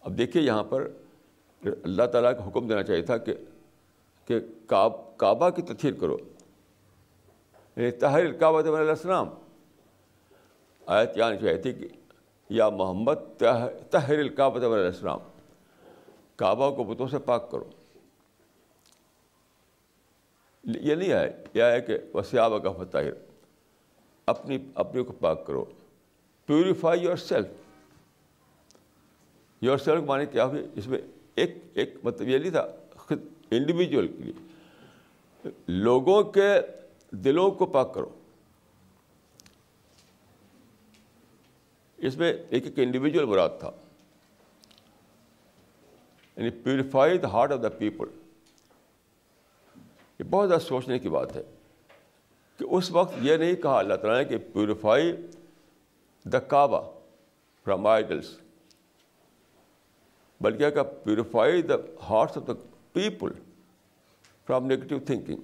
[0.00, 0.88] اب دیکھیے یہاں پر
[1.62, 3.34] اللہ تعالیٰ کا حکم دینا چاہیے تھا کہ
[4.24, 4.40] کہ
[5.16, 6.16] کعبہ کی تطہیر کرو۔
[7.76, 9.28] یعنی تحر الکعبہ علیہ السلام۔
[10.86, 11.88] آیت یعنی چاہیے تھی کہ
[12.48, 13.42] یا محمد
[13.90, 15.18] تحر الکعبہ علیہ السلام۔
[16.36, 17.64] کعبہ کو بتوں سے پاک کرو۔
[20.66, 22.98] یہ نہیں ہے، یہ ہے کہ وسیاب کا فتح۔
[24.26, 25.64] اپنی اپنے کو پاک کرو۔
[26.46, 27.46] Purify yourself
[29.60, 30.98] yourself مانے کیا ہوئی اس میں
[31.34, 34.32] ایک ایک مطلب یہ نہیں تھا، خود انڈیویجول کے لیے۔
[35.68, 36.54] لوگوں کے
[37.10, 38.08] دلوں کو پاک کرو۔
[41.96, 43.70] اس میں ایک ایک انڈیویجول مراد تھا۔
[46.36, 48.06] یعنی purify the heart of the people
[50.24, 51.42] یہ بہت زیادہ سوچنے کی بات ہے
[52.58, 55.12] کہ اس وقت یہ نہیں کہا اللہ تعالیٰ نے کہ purify
[56.24, 56.90] the Kaaba
[57.64, 58.38] from idols
[60.40, 61.74] بلکہ کہ purify the
[62.10, 62.52] hearts of the
[62.92, 63.32] people
[64.46, 65.36] from negative thinking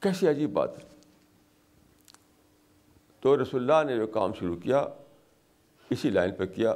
[0.00, 0.84] کیسی عجیب بات ہے۔
[3.20, 4.86] تو رسول اللہ نے جو کام شروع کیا،
[5.90, 6.74] اسی لائن پہ کیا،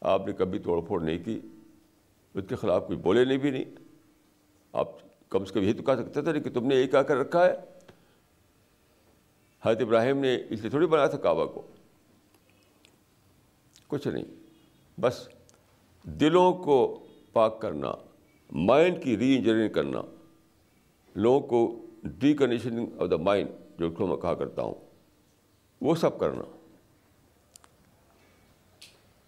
[0.00, 1.40] آپ نے کبھی توڑ پھوڑ نہیں کی۔
[2.38, 3.64] اس کے خلاف کوئی بولے نہیں بھی نہیں۔
[4.72, 4.88] آپ
[5.28, 7.46] کم سے کم یہی تو کہہ سکتے تھے کہ تم نے یہی کہا کر رکھا
[7.46, 7.52] ہے۔
[9.62, 11.62] حضرت ابراہیم نے اس لیے تھوڑی بنایا تھا کعبہ کو۔
[13.86, 14.24] کچھ نہیں۔
[15.00, 15.28] بس
[16.02, 17.92] دلوں کو پاک کرنا
[18.52, 20.02] مائنڈ کی ری انجینئرنگ کرنا۔
[21.14, 24.74] لوگوں کو deconditioning of the mind جو میں کہا کرتا ہوں۔
[25.80, 26.42] وہ سب کرنا۔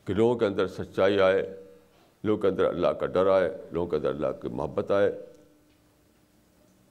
[0.04, 1.59] کہ لوگوں کے اندر سچائی آئے۔
[2.24, 5.20] لوگوں کے اندر اللہ کا ڈر آئے، لوگوں کے اندر اللہ کی محبت آئے،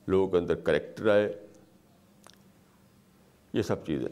[0.07, 1.45] لوگوں کے اندر کریکٹر آئے۔
[3.53, 4.09] یہ سب چیزیں۔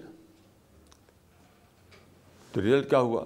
[2.51, 3.25] تو رزلٹ کیا ہوا؟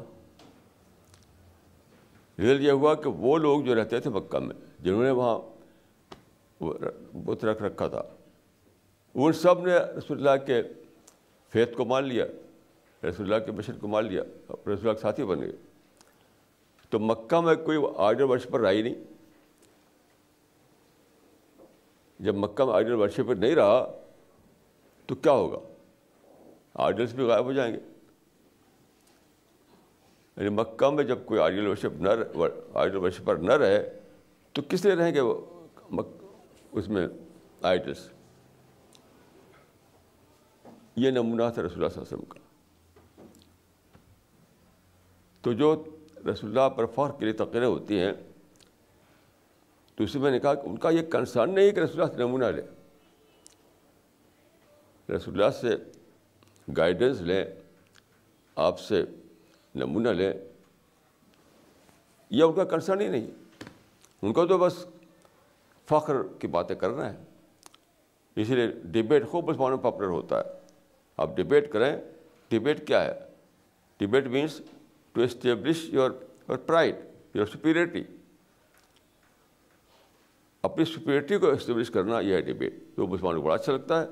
[2.40, 5.40] رزلٹ یہ ہوا کہ وہ لوگ جو رہتے تھے مکہ میں، جنہوں نے وہاں
[7.14, 8.04] بت رکھ رکھا تھا،
[9.14, 10.64] ان سب نے رسول اللہ کے
[11.50, 12.26] فیت کو مان لیا،
[13.04, 15.52] رسول اللہ کے مشن کو مان لیا، رسول اللہ کے ساتھی بن گئے۔
[16.92, 18.96] تو مکہ میں کوئی آئیڈل ورشپر رہا ہی نہیں۔
[22.20, 23.98] جب مکہ میں آئیڈل ورشپر نہیں رہا
[25.06, 25.60] تو کیا ہوگا؟
[26.74, 27.80] آئیڈلس بھی غائب ہو جائیں گے۔
[30.38, 32.10] یعنی مکہ میں جب کوئی آئیڈل ورشپ نہ
[32.74, 34.00] آئیڈل ورشپر نہ رہے
[34.52, 35.42] تو کس لیے رہیں گے وہ
[36.72, 37.08] اس میں
[37.62, 38.10] آئیڈلس
[40.96, 42.40] یہ نمونہ تھا رسول اللہ صلی اللہ علیہ وسلم کا۔
[45.42, 45.84] تو جو
[46.28, 48.14] رسول اللہ پر فخر کے لیے تقریریں ہوتی ہیں،
[49.96, 52.14] تو اسی میں نے کہا کہ ان کا یہ کنسرن نہیں ہے کہ رسول اللہ
[52.14, 52.68] سے نمونہ لیں
[55.12, 55.70] رسول اللہ سے
[56.78, 57.46] گائیڈنس لیں،
[58.56, 59.06] آپ سے
[59.76, 60.34] نمونہ لیں،
[62.30, 63.28] یہ ان کا کنسرن ہی نہیں۔
[64.22, 64.86] ان کا تو بس
[65.86, 67.18] فخر کی باتیں کرنا ہے۔
[68.36, 70.44] اسی لیے ڈبیٹ خوب مسلمانوں میں پاپولر ہوتا ہے۔
[71.18, 71.98] آپ ڈبیٹ کریں
[72.50, 73.20] ڈبیٹ کیا ہے؟
[74.00, 74.62] Debate means
[75.16, 76.12] to establish your
[76.50, 76.96] your pride
[77.34, 78.04] your superiority
[80.64, 84.06] اپنی سپیریٹی کو اسٹیبلش کرنا یہ ہے ڈبیٹ جو مسلمانوں کو بڑا اچھا لگتا ہے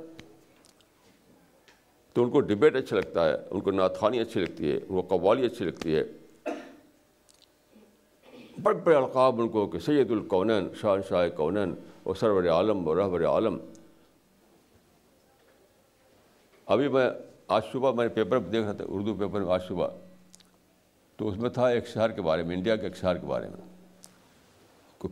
[2.15, 5.17] تو ان کو ڈبیٹ اچھا لگتا ہے ان کو ناتھانی اچھی لگتی ہے ان کو
[5.17, 6.03] قوالی اچھی لگتی ہے
[8.63, 12.95] بڑے بڑے القاب ان کو کہ سید القونین شاہ شاہ کونین اور سرور عالم و
[12.95, 13.57] رحبر عالم
[16.67, 17.09] ابھی میں
[17.47, 19.87] آج صبح میں پیپر دیکھ رہا تھا اردو پیپر میں آج صبح
[21.19, 23.47] تو اس میں تھا ایک شہر کے بارے میں، انڈیا کے ایک شہر کے بارے
[23.47, 23.69] میں۔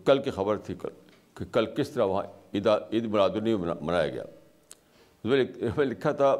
[0.06, 0.90] کل کی خبر تھی کل،
[1.34, 4.24] کہ کل کس طرح وہاں عید عید میلادنی منایا گیا۔
[5.24, 6.36] اس میں لکھا تھا،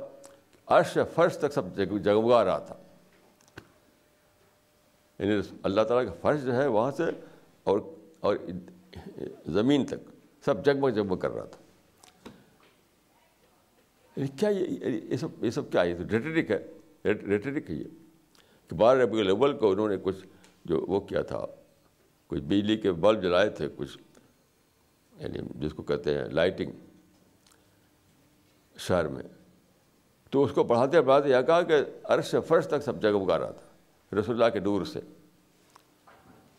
[0.68, 2.76] عرش فرش تک سب جگمگا رہا تھا۔
[5.20, 7.04] یعنی اللہ تعالیٰ کا فرش جو ہے وہاں سے
[7.64, 7.80] اور
[8.20, 8.36] اور
[9.48, 10.12] زمین تک
[10.46, 11.64] سب جگمگ جگمگ کر رہا تھا۔
[14.16, 16.68] یعنی کیا یہ سب یہ سب کیا ہے؟ ریٹرک ہے۔
[17.06, 18.07] ریٹرک ہے یہ۔
[18.70, 20.26] کہ ربیع الاول کو انہوں نے کچھ
[20.66, 21.46] جو وہ کیا تھا،
[22.28, 23.98] کچھ بجلی کے بلب جلائے تھے، کچھ
[25.20, 26.72] یعنی جس کو کہتے ہیں لائٹنگ
[28.78, 29.24] شہر میں۔
[30.30, 33.52] تو اس کو پڑھاتے پڑھاتے یہ کہا کہ عرش فرش تک سب جگہ اگا رہا
[33.52, 35.00] تھا، رسول اللہ کے دور سے۔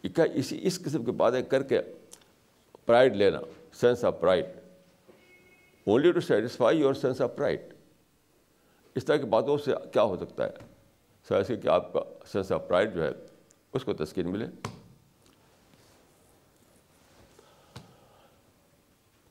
[0.02, 1.80] کیا اسی اس قسم کی باتیں کر کے
[2.86, 3.38] پرائڈ لینا،
[3.72, 4.44] sense of pride
[5.86, 7.60] only to satisfy your sense of pride
[8.94, 10.50] اس طرح کی باتوں سے کیا ہو سکتا ہے؟
[11.28, 13.10] سر کہ آپ کا سینس آف پرائڈ جو ہے
[13.74, 14.46] اس کو تسکین ملے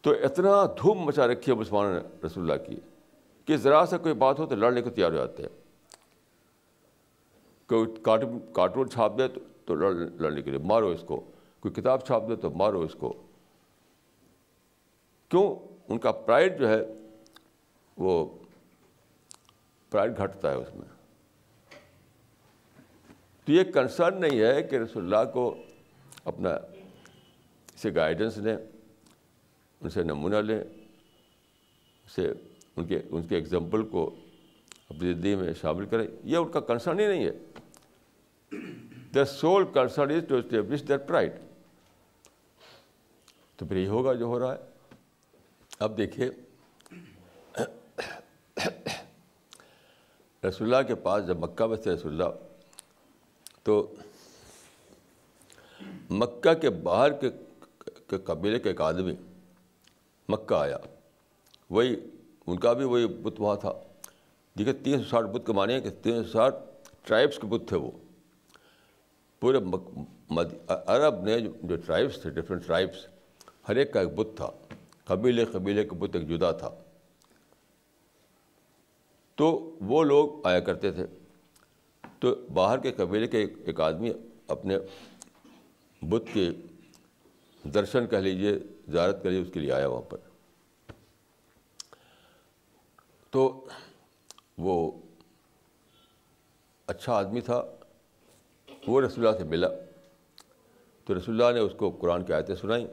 [0.04, 2.76] تو اتنا دھوم مچا رکھی ہے مسلمان نے رسول اللہ کی
[3.48, 5.56] کہ ذرا سا کوئی بات ہو تو لڑنے کو تیار ہو جاتے ہیں
[7.70, 7.88] کوئی
[8.54, 9.28] کارٹون چھاپ دے
[9.66, 11.20] تو لڑنے کے لیے مارو اس کو
[11.60, 13.14] کوئی کتاب چھاپ دے تو مارو اس کو
[15.32, 15.48] کیوں
[15.90, 16.82] ان کا پرائڈ جو ہے
[17.98, 18.14] وہ
[19.92, 20.97] پرائڈ گھٹتا ہے اس میں
[23.48, 25.56] تو یہ کنسرن نہیں ہے کہ رسول اللہ کو
[26.26, 26.50] اپنا
[27.76, 28.56] اسے گائیڈنس دیں،
[29.82, 30.60] ان سے نمونہ لیں
[32.06, 32.34] اسے
[32.76, 34.16] ان کے ان کے ایگزامپل کو
[34.90, 37.32] اپنی زندگی میں شامل کریں۔ یہ ان کا کنسرن ہی نہیں ہے۔
[39.16, 41.32] The sole concern is to establish their pride
[43.56, 44.60] تو پھر یہ ہوگا جو ہو رہا ہے۔
[45.80, 46.30] اب دیکھیے،
[50.48, 52.47] رسول اللہ کے پاس جب مکہ میں تھے، رسول اللہ
[53.68, 53.94] تو
[56.10, 57.12] مکہ کے باہر
[58.08, 59.14] کے قبیلے کے ایک آدمی
[60.30, 60.78] مکہ آیا۔
[61.70, 61.96] وہی،
[62.48, 63.72] ان کا بھی وہی بت وہاں تھا۔
[64.58, 66.56] دیکھیے، تین سو ساٹھ بت کے مانے کہ تین سو ساٹھ
[67.04, 67.92] ٹرائبس کے بت تھے وہ۔
[69.40, 69.58] پورے
[70.68, 73.08] عرب نے جو ٹرائبس تھے ڈفرینٹ ٹرائبس
[73.70, 74.50] ہر ایک کا ایک بت تھا۔
[75.06, 76.70] قبیلے قبیلے کے بت ایک جدا تھا۔
[79.36, 81.06] تو وہ لوگ آیا کرتے تھے۔
[82.20, 84.12] تو باہر کے قبیلے کے ایک آدمی
[84.48, 84.78] اپنے
[86.02, 86.50] بت کے
[87.64, 88.54] درشن کہہ لیجیے
[88.88, 90.18] زیارت کر لیجیے اس کے لیے آیا وہاں پر۔
[93.30, 93.68] تو
[94.58, 94.92] وہ
[96.88, 97.66] اچھا آدمی تھا،
[98.88, 99.68] وہ رسول اللہ سے ملا۔
[101.06, 102.88] تو رسول اللہ نے اس کو قرآن کی آیتیں سنائیں۔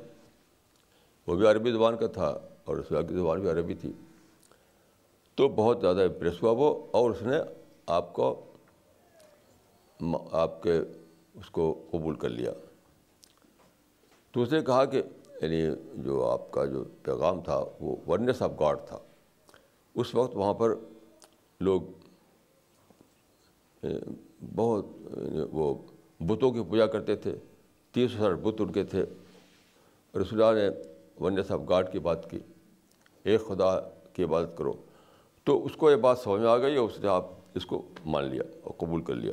[1.27, 3.93] وہ بھی عربی زبان کا تھا اور رسول اللہ کی زبان بھی عربی تھی۔
[5.35, 7.37] تو بہت زیادہ امپریس ہوا وہ اور اس نے
[7.87, 8.54] آپ کو
[10.33, 10.81] آپ کے
[11.35, 12.53] اس کو قبول کر لیا۔
[14.33, 15.03] تو اس نے کہا کہ
[15.43, 18.99] یعنی جو آپ کا جو پیغام تھا وہ ورنیس آف گاڈ تھا۔
[19.95, 20.75] اس وقت وہاں پر
[21.61, 21.81] لوگ
[24.55, 25.75] بہت یعنی وہ
[26.21, 27.37] بتوں کی پوجا کرتے تھے۔
[27.93, 29.03] تیس ہزار بت ان کے تھے۔
[30.15, 30.69] رسول اللہ نے
[31.21, 32.39] ونیس آف گاڈ کی بات کی۔
[33.23, 33.81] ایک خدا
[34.13, 34.73] کی عبادت کرو۔
[35.45, 37.83] تو اس کو یہ بات سمجھ میں آ گئی اور اس نے آپ اس کو
[38.07, 39.33] مان لیا اور قبول کر لیا۔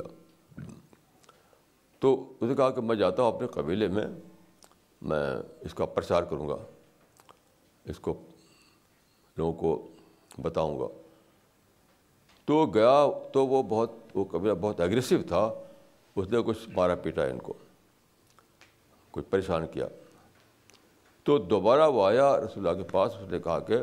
[2.02, 4.06] تو اس نے کہا کہ میں جاتا ہوں اپنے قبیلے میں
[5.02, 6.56] میں اس کا پرچار کروں گا،
[7.84, 8.22] اس کو
[9.36, 9.88] لوگوں کو
[10.42, 10.86] بتاؤں گا۔
[12.44, 15.54] تو گیا، تو وہ بہت، وہ قبیلہ بہت ایگریسو تھا،
[16.16, 17.52] اس نے کچھ مارا پیٹا ان کو،
[19.10, 19.86] کچھ پریشان کیا۔
[21.22, 23.78] تو دوبارہ وہ آیا، رسول اللہ کے پاس، اس نے کہا کہ،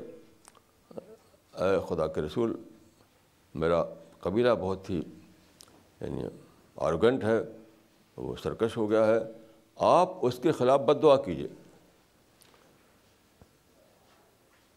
[1.54, 2.56] اے خدا کے رسول،
[3.54, 3.84] میرا
[4.20, 5.02] قبیلہ بہت ہی
[6.02, 6.24] یعنی
[6.76, 7.59] آرگنٹ ہے
[8.20, 9.20] وہ سرکش ہو گیا ہے۔
[9.76, 11.48] آپ اس کے خلاف بد دعا کیجیے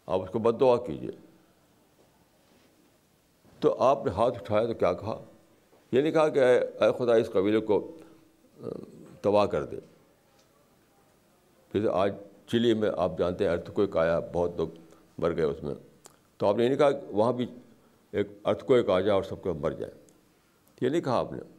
[0.06, 1.10] آپ اس کو بد دعا کیجیے
[3.60, 5.24] تو آپ نے ہاتھ اٹھایا تو کیا کہا؟
[5.92, 7.92] یہ نہیں کہا کہ اے خدا اس قبیلے کو
[9.22, 9.76] تباہ کر دے۔
[11.74, 12.14] جیسے آج
[12.46, 14.68] چلی میں آپ جانتے ہیں ارتھ کوئک آیا، بہت لوگ
[15.18, 15.74] مر گئے اس میں۔
[16.36, 17.46] تو آپ نے یہ نہیں کہا وہاں بھی
[18.10, 19.92] ایک ارتھ کوئک آ جائے اور سب کو مر جائے۔
[20.80, 21.51] یہ نہیں کہا آپ نے۔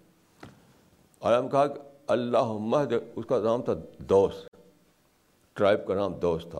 [1.24, 4.34] اور ہم کہا کہ اللہ مہد اس کا نام تھا دوس
[5.54, 6.60] ٹرائب کا نام دوست تھا۔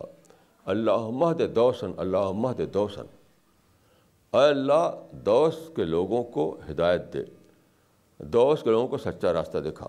[0.64, 3.04] اللہ مہد دوسن اللہ مہد دوسن
[4.32, 7.18] اے اللہ، دوست کے لوگوں کو ہدایت دے۔
[8.18, 9.86] دوست کے لوگوں کو سچا راستہ دکھا۔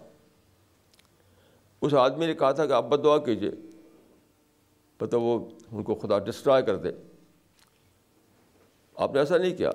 [1.81, 3.51] اس آدمی نے کہا تھا کہ آپ بد دعا کیجیے
[4.97, 6.91] پتہ وہ ان کو خدا ڈسٹرائے کر دے۔
[8.95, 9.71] آپ نے ایسا نہیں کیا۔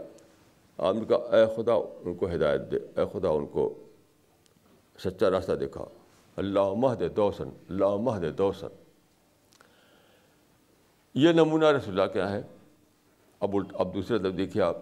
[0.78, 3.74] آپ نے کہا، اے خدا، ان کو ہدایت دے، اے خدا، ان کو
[5.02, 5.84] سچا راستہ دیکھا۔
[6.36, 8.66] اللہ مہد دوسن اللہ مہد دوسن۔
[11.14, 12.42] یہ نمونہ رسول اللہ کیا ہے۔
[13.40, 14.76] اب اب دوسرے طرف دیکھیے آپ۔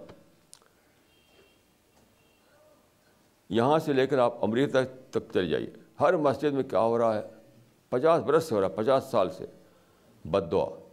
[3.51, 4.79] یہاں سے لے کر آپ امریکہ
[5.11, 7.23] تک چلے جائیے۔ ہر مسجد میں کیا ہو رہا ہے؟
[7.89, 9.47] پچاس برس سے ہو رہا ہے، پچاس سال سے۔
[10.25, 10.89] بد دعا۔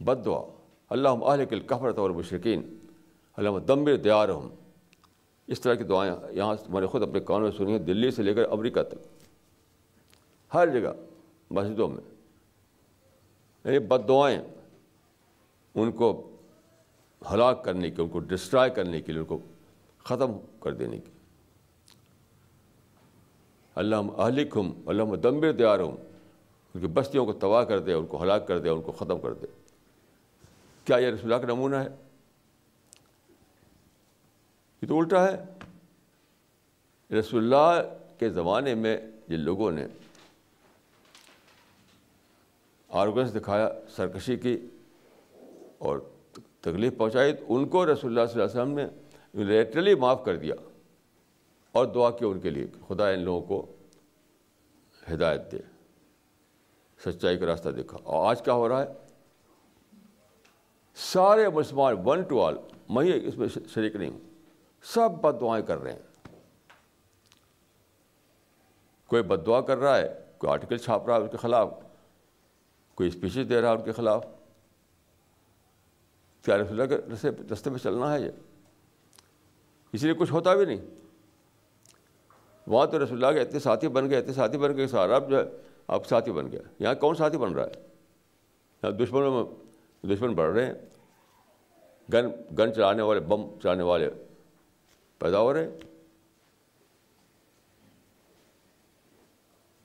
[0.00, 0.42] بد دعا۔
[0.90, 2.78] اللہ اہل کل کفرت اور مشرقین
[3.38, 4.48] علامہ دمبر دیار ہوں
[5.48, 8.22] اس طرح کی دعائیں یہاں میں نے خود اپنے کانوں میں سنی ہیں، دلی سے
[8.22, 9.24] لے کر امریکہ تک۔
[10.54, 10.92] ہر جگہ،
[11.50, 12.04] مسجدوں میں۔
[13.64, 14.42] یعنی بد دعائیں
[15.74, 16.36] ان کو
[17.32, 19.38] ہلاک کرنے کی ان کو ڈسٹرائے کرنے کے لیے، ان کو
[20.04, 21.10] ختم کر دینے کی
[23.74, 25.96] اللہ اہلک ہوں اللہ دمبر دیار ہوں
[26.74, 29.20] ان کی بستیوں کو تباہ کر دے، ان کو ہلاک کر دے، ان کو ختم
[29.20, 29.46] کر دے۔
[30.84, 31.88] کیا یہ رسول اللہ کا نمونہ ہے؟
[34.82, 35.44] یہ تو الٹا ہے۔
[37.18, 39.86] رسول اللہ کے زمانے میں جن لوگوں نے
[42.88, 44.66] آرگنس دکھایا، سرکشی کی
[45.78, 45.98] اور
[46.60, 50.36] تکلیف پہنچائی، تو ان کو رسول اللہ صلی اللہ علیہ وسلم نے لیٹرلی معاف کر
[50.36, 50.54] دیا
[51.72, 53.66] اور دعا کی ان کے لیے خدا ان لوگوں کو
[55.14, 55.58] ہدایت دے۔
[57.04, 58.86] سچائی کا راستہ دیکھا۔ اور آج کیا ہو رہا ہے؟
[60.94, 62.54] سارے مسلمان ون ٹو آل
[62.88, 64.37] میں اس میں شریک نہیں ہوں۔
[64.82, 65.98] سب بد دعائیں کر رہے ہیں۔
[69.06, 71.74] کوئی بد دعا کر رہا ہے، کوئی آرٹیکل چھاپ رہا ہے اس کے خلاف،
[72.94, 74.26] کوئی اسپیچز دے رہا ہے ان کے خلاف۔
[76.42, 78.30] کیا رسول کے رستے رستے پہ چلنا ہے یہ۔
[79.92, 80.86] اس لیے کچھ ہوتا بھی نہیں۔
[82.66, 85.38] وہاں تو رسول اللہ کے اتنے ساتھی بن گئے، اتنے ساتھی بن گئے سارا جو
[85.38, 85.50] ہے
[85.86, 87.72] آپ ساتھی بن گیا۔ یہاں کون ساتھی بن رہا ہے؟
[88.82, 89.66] یہاں دشمنوں میں
[90.16, 90.74] دشمن بڑھ رہے ہیں۔
[92.12, 94.10] گن گن چلانے والے، بم چلانے والے
[95.18, 95.76] پیدا ہو رہے ہیں۔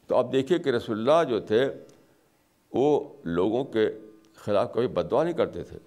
[0.08, 1.74] تو آپ دیکھیے کہ رسول اللہ جو تھے،
[2.74, 3.92] وہ لوگوں کے
[4.36, 5.78] خلاف کبھی بد دعا نہیں کرتے تھے۔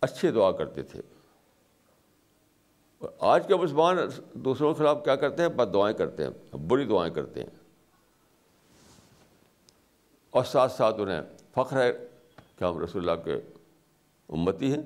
[0.00, 1.00] اچھی دعا کرتے تھے۔
[2.98, 3.98] اور آج کے مسلمان
[4.32, 7.50] دوسروں کے خلاف کیا کرتے ہیں؟ بد دعائیں کرتے ہیں، بری دعائیں کرتے ہیں۔
[10.30, 11.92] اور ساتھ ساتھ انہیں فخر ہے
[12.56, 13.34] کہ ہم رسول اللہ کے
[14.28, 14.82] امتی ہیں۔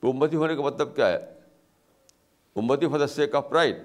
[0.00, 1.35] تو امتی ہونے کا مطلب کیا ہے؟
[2.56, 3.76] امتی فدسے کا پرائٹ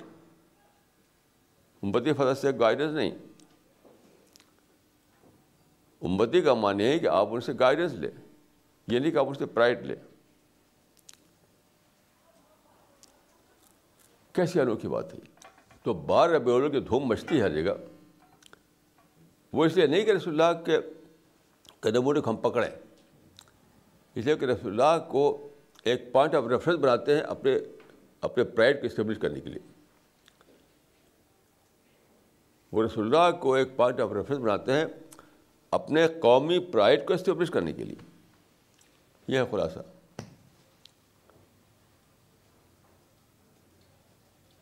[1.83, 3.11] امتی فدسے گائیڈنس نہیں۔
[6.01, 8.11] امتی کا معنی ہے کہ آپ ان سے گائیڈنس لیں،
[8.87, 9.95] یہ نہیں کہ آپ ان سے پرائٹ لیں۔
[14.33, 15.19] کیسی انوکھی بات ہے
[15.83, 17.73] تو بار ربیع کی دھوم مچتی ہے ہر جگہ۔
[19.53, 20.77] وہ اس لیے نہیں کہ رسول اللہ کے
[21.79, 22.69] قدموں کو ہم پکڑیں۔
[24.15, 25.49] اس لیے کہ رسول اللہ کو
[25.83, 27.59] ایک پوائنٹ آف ریفرنس بناتے ہیں اپنے
[28.21, 29.73] اپنے پرائڈ کو اسٹیبلش کرنے کے لیے۔
[32.71, 34.85] وہ رسول اللہ کو ایک پوائنٹ آف ریفرنس بناتے ہیں
[35.71, 37.95] اپنے قومی پرائڈ کو اسٹیبلش کرنے کے لیے۔
[39.27, 39.79] یہ ہے خلاصہ۔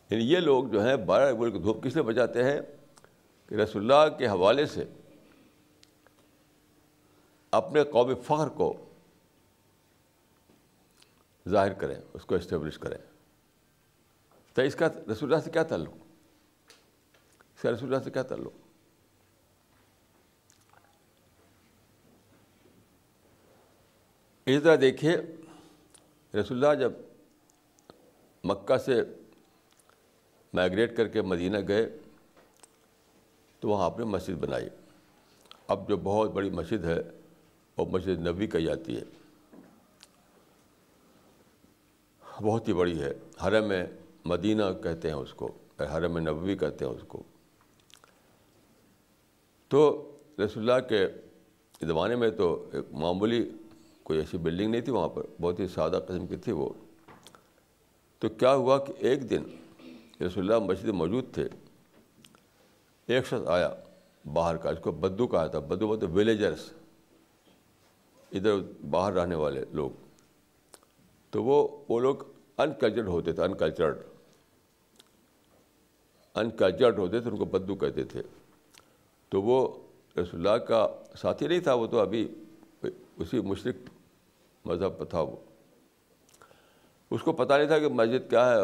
[0.10, 2.62] یعنی یہ لوگ جو ہیں بارہ اکبر کی دھوپ کس لیے بچاتے ہیں؟
[3.48, 4.84] کہ رسول اللہ کے حوالے سے
[7.52, 8.86] اپنے قومی فخر کو
[11.50, 13.09] ظاہر کریں، اس کو اسٹیبلش کریں۔
[14.56, 15.94] تو اس کا رسول اللہ سے کیا تعلق
[17.56, 18.54] اس کا رسول اللہ سے کیا تعلق
[24.48, 25.16] اس طرح دیکھیے
[26.34, 26.92] رسول اللہ جب
[28.44, 29.02] مکہ سے
[30.54, 31.90] مائگریٹ کر کے مدینہ گئے
[33.62, 34.70] تو وہاں آپ نے مسجد بنائی
[35.68, 37.00] اب جو بہت بڑی مسجد ہے
[37.78, 39.04] وہ مسجد نبی کہی جاتی ہے
[42.41, 43.12] بہت ہی بڑی ہے
[43.43, 43.86] حرم میں
[44.26, 47.24] مدینہ کہتے ہیں اس کو، حرم نبوی کہتے ہیں اس کو۔
[49.67, 50.11] تو
[50.45, 51.07] رسول اللہ کے
[51.82, 53.49] زمانے میں تو ایک معمولی
[54.03, 56.70] کوئی ایسی بلڈنگ نہیں تھی وہاں پر، بہت ہی سادہ قسم کی تھی وہ۔
[58.20, 59.43] تو کیا ہوا کہ ایک دن
[60.26, 61.47] رسول اللہ مسجد موجود تھے۔
[63.07, 63.70] ایک شخص آیا
[64.34, 66.74] باہر کا، اس کو بدو کہا تھا، بدو بولتے ولیجرس
[68.32, 68.55] ادھر
[68.89, 69.89] باہر رہنے والے لوگ۔
[71.30, 72.15] تو وہ وہ لوگ
[72.60, 74.01] انکلچرڈ ہوتے تھے انکلچرڈ
[76.36, 78.22] انکلچرڈ ہوتے تھے، ان کو بدو کہتے تھے.
[79.32, 79.68] تو وہ
[80.16, 80.88] رسول اللہ کا
[81.18, 82.28] ساتھی نہیں تھا وہ تو ابھی
[82.84, 83.89] اسی مشرق
[84.66, 85.36] مذہب پہ تھا وہ.
[87.12, 88.62] اس کو پتہ نہیں تھا کہ مسجد کیا ہے،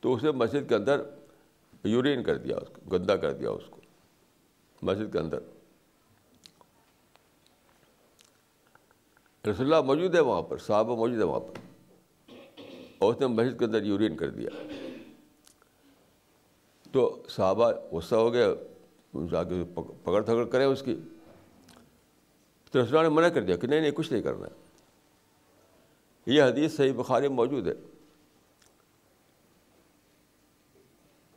[0.00, 1.00] تو اسے مسجد کے اندر
[1.84, 3.80] یورین کر دیا اس کو گندا کر دیا اس کو،
[4.82, 5.38] مسجد کے اندر.
[9.44, 11.68] رسول اللہ موجود ہے وہاں پر، صحابہ موجود ہے وہاں پر.
[13.00, 14.50] اور اس نے مسجد کے اندر یورین کر دیا۔
[16.92, 18.46] تو صحابہ غصہ ہو گیا
[19.30, 21.00] جا کے پکڑ تھکڑ کرے اس کی۔
[22.70, 24.46] تو رسول اللہ نے منع کر دیا کہ نہیں نہیں، کچھ نہیں کرنا۔
[26.26, 27.72] یہ حدیث صحیح بخاری موجود ہے۔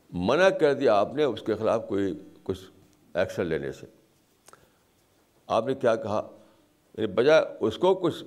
[0.09, 2.59] منع کر دیا آپ نے، اس کے خلاف کوئی، کچھ
[3.13, 3.85] ایکشن لینے سے۔
[5.47, 6.29] آپ نے کیا کہا؟
[6.97, 8.23] یعنی بجائے اس کو کچھ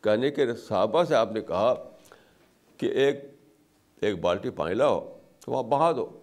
[0.00, 1.90] کہنے کے صحابہ سے آپ نے کہا
[2.76, 3.24] کہ ایک
[4.00, 6.20] ایک بالٹی پانی لاؤ تو وہاں بہا دو،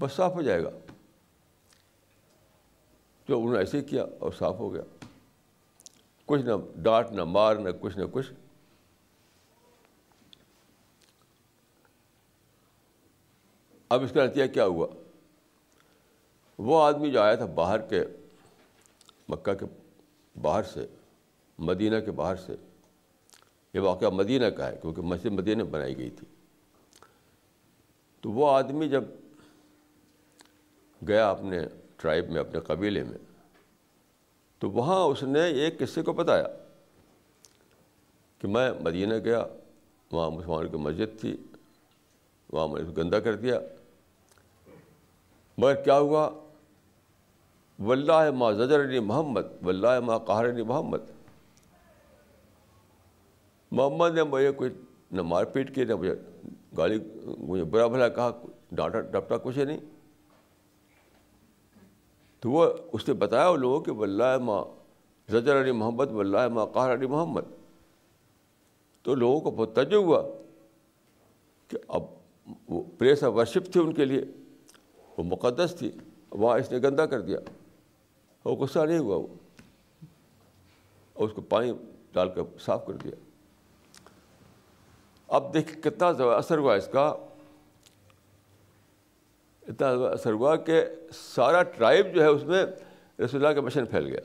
[0.00, 0.70] بس صاف ہو جائے گا۔
[3.26, 4.82] تو انہوں نے ایسے ہی کیا اور صاف ہو گیا۔
[6.26, 8.32] کچھ نہ ڈانٹ، نہ مار، نہ کچھ نہ کچھ۔
[13.88, 14.86] اب اس کا نتیجہ کیا ہوا؟
[16.58, 18.04] وہ آدمی جو آیا تھا باہر کے
[19.28, 19.66] مکہ کے
[20.40, 20.86] باہر سے،
[21.58, 22.56] مدینہ کے باہر سے
[23.74, 26.26] یہ واقعہ مدینہ کا ہے کیونکہ مسجد مدینہ بنائی گئی تھی۔
[28.20, 29.04] تو وہ آدمی جب
[31.08, 31.60] گیا اپنے
[31.96, 33.18] ٹرائب میں، اپنے قبیلے میں،
[34.58, 36.46] تو وہاں اس نے ایک قصے کو بتایا
[38.38, 39.44] کہ میں مدینہ گیا،
[40.12, 41.36] وہاں مسلمانوں کی مسجد تھی،
[42.52, 43.60] وہاں میں گندہ کر دیا۔
[45.58, 46.30] مگر کیا ہوا؟
[47.78, 50.98] واللہ ما زجرنی محمد، واللہ ما قہرنی محمد۔
[53.74, 54.70] محمد نے مجھے کوئی
[55.10, 56.14] نہ مار پیٹ کی، نہ مجھے
[56.76, 56.98] گالی،
[57.38, 58.30] مجھے برا بھلا کہا،
[58.72, 59.78] ڈانٹا ڈپٹا کچھ نہیں۔
[62.40, 64.64] تو وہ اس نے بتایا وہ لوگوں کہ واللہ ماں
[65.30, 67.40] زجر علی محمد، واللہ ماں قہر علی محمد۔
[69.02, 70.22] تو لوگوں کو بہت تجو ہوا
[71.68, 72.02] کہ اب
[72.68, 74.22] وہ پریس آف ورشپ تھی ان کے لیے۔
[75.18, 75.90] وہ مقدس تھی
[76.30, 77.38] وہاں اس نے گندا کر دیا۔
[78.44, 79.26] وہ غصہ نہیں ہوا وہ۔
[81.12, 81.72] اور اس کو پانی
[82.12, 83.33] ڈال کر صاف کر دیا۔
[85.28, 86.06] اب دیکھ کتنا
[86.36, 87.14] اثر ہوا اس کا۔
[89.68, 92.66] اتنا اثر ہوا کہ سارا ٹرائب جو ہے اس میں
[93.24, 94.20] رسول اللہ کا مشن پھیل گیا۔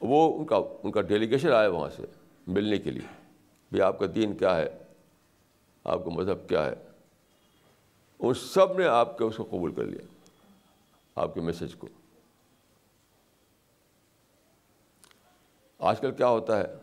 [0.00, 2.02] وہ ان کا ان کا ڈیلیگیشن آیا وہاں سے
[2.46, 3.22] ملنے کے لیے۔
[3.72, 4.78] بھی آپ کا دین کیا ہے؟
[5.84, 6.74] آپ کا مذہب کیا ہے؟
[8.18, 10.00] ان سب نے آپ کے اس کو قبول کر لیا،
[11.14, 11.88] آپ کے میسج کو۔
[15.78, 16.74] آج کل کیا ہوتا ہے؟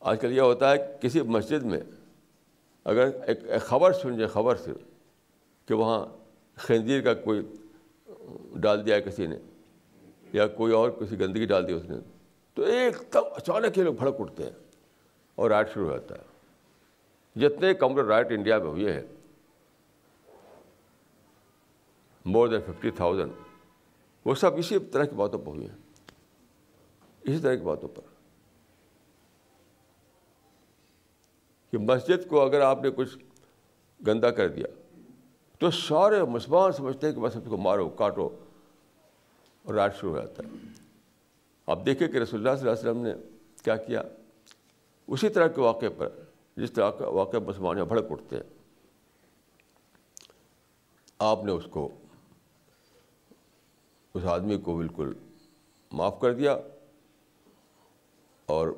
[0.00, 1.80] آج کل یہ ہوتا ہے کسی مسجد میں
[2.84, 4.72] اگر ایک خبر سن جائے، خبر سے
[5.66, 6.06] کہ وہاں
[6.54, 7.42] خنزیر کا کوئی
[8.54, 9.36] ڈال دیا ہے کسی نے
[10.32, 11.96] یا کوئی اور کسی گندگی ڈال دی اس نے،
[12.54, 14.50] تو ایک دم اچانک یہ لوگ بھڑک اٹھتے ہیں
[15.34, 16.22] اور رائٹ شروع ہو جاتا ہے۔
[17.40, 19.02] جتنے کمر رائٹ انڈیا میں ہوئے ہیں
[22.24, 23.32] مور دین ففٹی تھاؤزینڈ
[24.24, 25.76] وہ سب اسی طرح کی باتوں پر ہوئی ہیں۔
[27.22, 28.09] اسی طرح کی باتوں پر۔
[31.70, 33.18] کہ مسجد کو اگر آپ نے کچھ
[34.06, 34.66] گندا کر دیا،
[35.58, 38.28] تو سارے مسلمان سمجھتے ہیں کہ بس اس کو مارو، کاٹو،
[39.62, 40.48] اور راج شروع ہو جاتا ہے۔
[41.66, 43.14] آپ دیکھیں کہ رسول اللہ صلی اللہ علیہ وسلم نے
[43.64, 44.02] کیا کیا؟
[45.06, 46.08] اسی طرح کے واقعے پر،
[46.56, 48.42] جس طرح کا واقعہ مسلمان بھڑک اٹھتے ہیں۔
[51.18, 51.88] آپ نے اس کو،
[54.14, 55.12] اس آدمی کو بالکل
[55.92, 56.56] معاف کر دیا
[58.46, 58.68] اور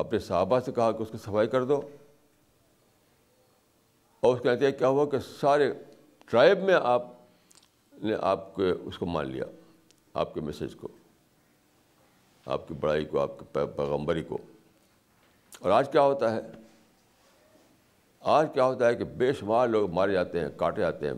[0.00, 1.80] اپنے صحابہ سے کہا کہ اس کی صفائی کر دو۔
[4.20, 5.72] اور اس کہتے ہیں، کیا ہوا کہ سارے
[6.26, 7.06] ٹرائب میں آپ
[8.02, 9.44] نے آپ کے، اس کو مان لیا،
[10.14, 10.88] آپ کے میسج کو،
[12.46, 14.38] آپ کی بڑائی کو، آپ کے پیغمبری کو۔
[15.60, 16.40] اور آج کیا ہوتا ہے؟
[18.20, 21.14] آج کیا ہوتا ہے کہ بے شمار لوگ مارے جاتے ہیں، کاٹے جاتے ہیں،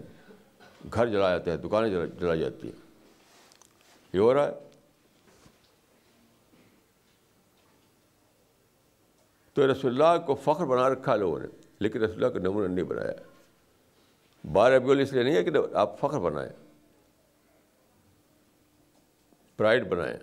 [0.95, 2.91] گھر جلائے جاتے ہیں دکانیں جلائی جاتی ہیں۔
[4.13, 4.72] یہ ہو رہا ہے؟
[9.53, 11.47] تو رسول اللہ کو فخر بنا رکھا لوگوں نے،
[11.79, 13.13] لیکن رسول اللہ کو نمونہ نہیں بنایا۔
[14.53, 16.53] بار ابھی اس لیے نہیں ہے کہ آپ فخر بنائیں۔
[19.57, 20.17] پرائڈ بنائیں۔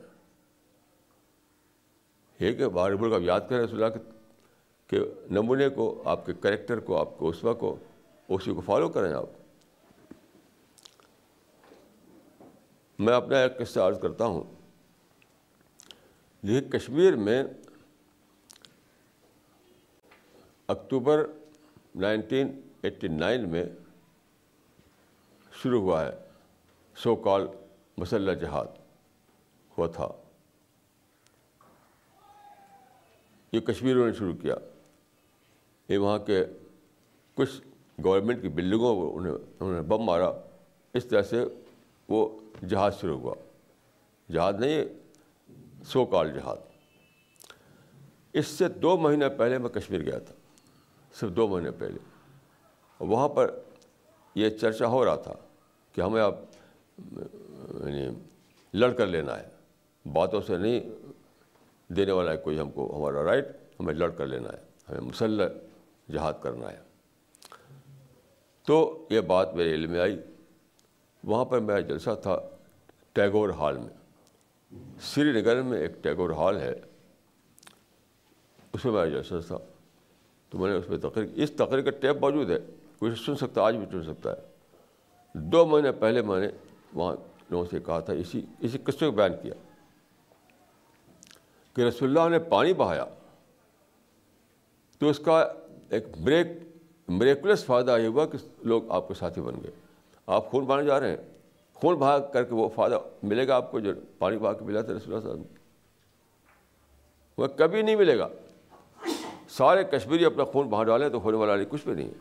[2.39, 3.97] یہ کہ بار ابول کا یاد کریں رسول اللہ
[4.87, 4.99] کے
[5.31, 7.75] نمونے کو، آپ کے کریکٹر کو، آپ کے اسوا کو،
[8.29, 9.29] اسی کو فالو کریں آپ۔
[12.99, 14.43] میں اپنا ایک قصہ عرض کرتا ہوں۔
[16.43, 17.43] لیکن کشمیر میں
[20.69, 21.31] اکتوبر
[21.95, 23.65] نائنٹین ایٹی نائن میں
[25.53, 26.11] شروع ہوا ہے،
[26.95, 27.47] سو کال
[27.97, 28.65] مسلح جہاد
[29.77, 30.07] ہوا تھا۔
[33.51, 34.55] یہ کشمیروں نے شروع کیا۔
[35.89, 36.45] یہ وہاں کے
[37.33, 37.61] کچھ
[38.03, 40.31] گورنمنٹ کی بلڈنگوں کو انہیں انہوں نے بم مارا۔
[40.93, 41.45] اس طرح سے
[42.09, 43.35] وہ جہاد شروع ہوا۔
[44.31, 44.85] جہاد نہیں،
[45.83, 46.57] سو کال جہاد۔
[48.33, 50.35] اس سے دو مہینے پہلے میں کشمیر گیا تھا۔
[51.13, 51.99] صرف دو مہینے پہلے۔
[52.99, 53.59] وہاں پر
[54.35, 55.33] یہ چرچا ہو رہا تھا
[55.93, 56.35] کہ ہمیں اب
[57.85, 58.09] یعنی
[58.73, 59.47] لڑ کر لینا ہے۔
[60.13, 60.79] باتوں سے نہیں
[61.93, 63.47] دینے والا ہے کوئی ہم کو، ہمارا رائٹ
[63.79, 64.57] ہمیں لڑ کر لینا ہے۔
[64.89, 65.47] ہمیں مسلح
[66.11, 66.77] جہاد کرنا ہے۔
[68.63, 70.21] تو یہ بات میرے علم میں آئی۔
[71.23, 72.39] وہاں پر میرا جلسہ تھا
[73.13, 73.97] ٹیگور ہال میں۔
[75.01, 76.75] سری نگر میں ایک ٹیگور ہال ہے۔
[78.73, 79.57] اس میں میرا جلسہ تھا۔
[80.49, 82.59] تو میں نے اس میں تقریر اس تقریر کا ٹیپ موجود ہے۔
[82.99, 84.37] کوئی سن سکتا آج بھی سن سکتا ہے۔
[85.33, 86.47] دو مہینے پہلے میں نے
[86.93, 87.15] وہاں
[87.49, 89.53] لوگوں سے کہا تھا، اسی اسی قصے کو بیان کیا
[91.75, 93.05] کہ رسول اللہ نے پانی بہایا۔
[94.99, 95.53] تو اس کا
[95.89, 96.47] ایک بریک
[97.07, 99.71] بریکلیس فائدہ یہ ہوا کہ لوگ آپ کے ساتھی بن گئے۔
[100.27, 101.17] آپ خون بہانے جا رہے ہیں۔
[101.73, 104.81] خون بہا کر کے وہ فائدہ ملے گا آپ کو جو پانی بہا کے ملا
[104.81, 105.39] تھا رسول اللہ صاحب
[107.37, 108.27] وہ کبھی نہیں ملے گا۔
[109.49, 112.13] سارے کشمیری اپنا خون بہا ڈالیں تو ہونے والا نہیں کچھ بھی نہیں ہے۔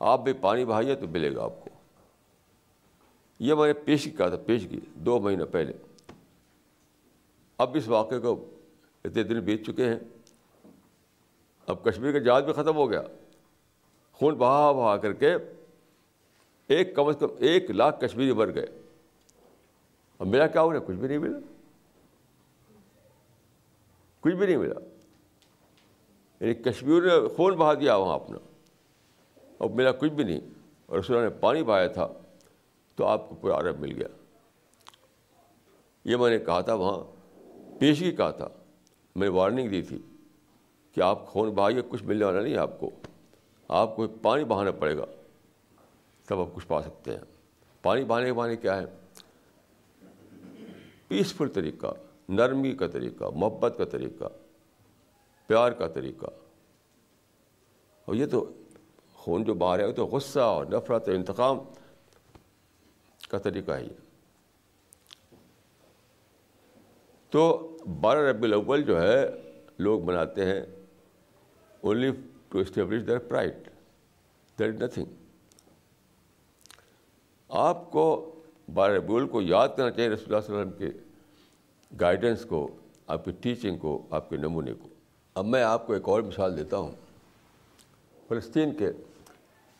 [0.00, 1.70] آپ بھی پانی بہائیے تو ملے گا آپ کو۔
[3.38, 5.72] یہ میں نے پیش کیا تھا، پیش کی، دو مہینے پہلے۔
[7.58, 8.50] اب اس واقعے کو
[9.04, 9.98] اتنے دن بیت چکے ہیں۔
[11.66, 13.02] اب کشمیر کا جہاز بھی ختم ہو گیا۔
[14.12, 15.34] خون بہا بہا کر کے
[16.66, 18.66] ایک کم از کم ایک لاکھ کشمیری مر گئے۔
[20.18, 21.38] اب میرا کیا انہیں؟ کچھ بھی نہیں ملا۔
[24.20, 24.95] کچھ بھی نہیں ملا۔
[26.40, 28.38] یعنی کشمیر نے خون بہا دیا وہاں اپنا۔
[29.58, 30.40] اور میرا کچھ بھی نہیں،
[30.86, 32.08] اور اس نے پانی بہایا تھا
[32.96, 34.08] تو آپ کو پورا عرب مل گیا۔
[36.04, 37.04] یہ میں نے کہا تھا وہاں
[37.78, 38.48] پیشگی کہا تھا۔
[39.16, 39.98] میں نے وارننگ دی تھی
[40.92, 42.90] کہ آپ خون بہائیے، کچھ ملنے والا نہیں آپ کو۔
[43.68, 45.04] آپ کو پانی بہانا پڑے گا۔
[46.26, 47.20] تب آپ کچھ پا سکتے ہیں۔
[47.82, 48.84] پانی بہانے کے معنی کیا ہے؟
[51.08, 51.86] پیسفل طریقہ،
[52.28, 54.24] نرمی کا طریقہ، محبت کا طریقہ۔
[55.46, 56.26] پیار کا طریقہ۔
[58.04, 58.52] اور یہ تو
[59.14, 61.58] خون جو باہر ہے تو غصہ اور نفرت انتقام
[63.28, 63.92] کا طریقہ ہے۔ یہ
[67.30, 69.26] تو بارہ ربی الاول جو ہے،
[69.78, 70.62] لوگ مناتے ہیں
[71.80, 72.10] only
[72.48, 73.54] to establish their pride
[74.58, 75.04] there is nothing
[77.48, 78.34] آپ کو
[78.74, 80.98] بارہ ربی الاول کو یاد کرنا چاہیے، رسول اللہ علیہ وسلم کے
[82.00, 82.76] گائیڈنس کو،
[83.06, 84.88] آپ کی ٹیچنگ کو، آپ کے نمونے کو۔
[85.36, 86.92] اب میں آپ کو ایک اور مثال دیتا ہوں۔
[88.28, 88.90] فلسطین کے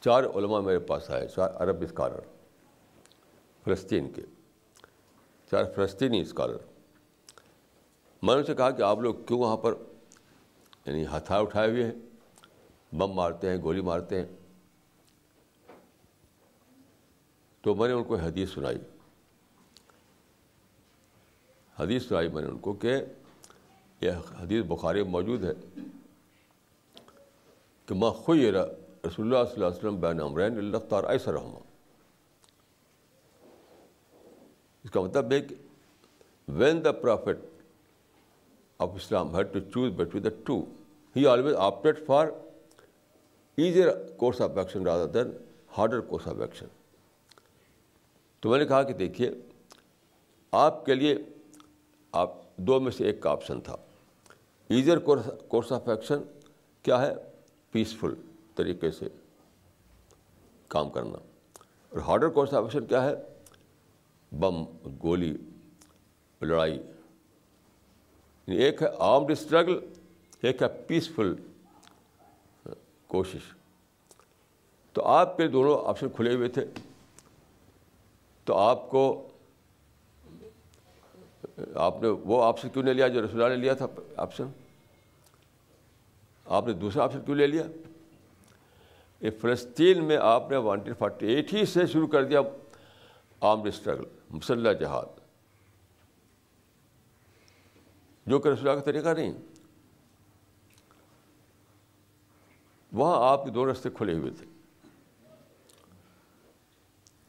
[0.01, 2.21] چار علماء میرے پاس آئے، چار عرب اسکالر۔
[3.65, 4.23] فلسطین کے
[5.51, 6.57] چار فلسطینی اسکالر۔
[8.23, 9.75] میں نے ان سے کہا کہ آپ لوگ کیوں وہاں پر
[10.87, 11.95] یعنی ہتھیار اٹھائے ہوئے ہیں،
[12.95, 14.27] بم مارتے ہیں، گولی مارتے ہیں۔
[17.61, 18.79] تو میں نے ان کو حدیث سنائی۔
[21.81, 22.97] حدیث سنائی میں نے ان کو کہ
[24.01, 25.53] یہ حدیث بخاری موجود ہے
[27.89, 31.61] کہ میں خوئی رسول اللہ صلی اللہ علیہ وسلم بین امرین اللہ تار ایسا رحمٰ
[34.85, 35.55] اس کا مطلب ہے کہ
[36.49, 37.45] when the prophet
[38.79, 40.61] of Islam had to choose between the two
[41.17, 42.29] he always opted for
[43.59, 45.31] easier course of action rather than
[45.79, 46.67] harder course of action
[48.43, 49.31] تو میں نے کہا کہ دیکھیے،
[50.53, 51.15] آپ کے لیے
[52.13, 53.77] آپ دو میں سے ایک کا آپشن تھا۔
[54.69, 56.23] ایزیئر کورس آف ایکشن
[56.83, 57.15] کیا ہے
[57.71, 58.15] پیسفل
[58.55, 59.09] طریقے سے
[60.69, 61.19] کام کرنا.
[61.89, 63.15] اور ہارڈر کورس آف ایکشن کیا ہے
[64.33, 64.65] بم
[65.03, 65.37] گولی،
[66.41, 66.75] لڑائی.
[68.47, 69.79] یعنی ایک ہے آرمڈ اسٹرگل
[70.43, 71.35] ایک ہے پیسفل
[73.07, 73.53] کوشش.
[74.93, 76.65] تو آپ کے دونوں آپشن کھلے ہوئے تھے.
[78.45, 79.26] تو آپ کو
[81.75, 84.45] آپ نے وہ آپشن کیوں نہیں لیا جو رسول نے لیا تھا آپشن
[86.45, 87.63] آپ نے دوسرا آپشن کیوں لے لیا؟
[89.21, 92.41] یہ فلسطین میں آپ نے نائنٹین فورٹی ایٹ ہی سے شروع کر دیا
[93.41, 95.07] آرمڈ اسٹرگل، مسلح جہاد۔
[98.27, 99.33] جو کہ رسول کا طریقہ نہیں۔
[102.93, 104.47] وہاں آپ کے دو رستے کھلے ہوئے تھے۔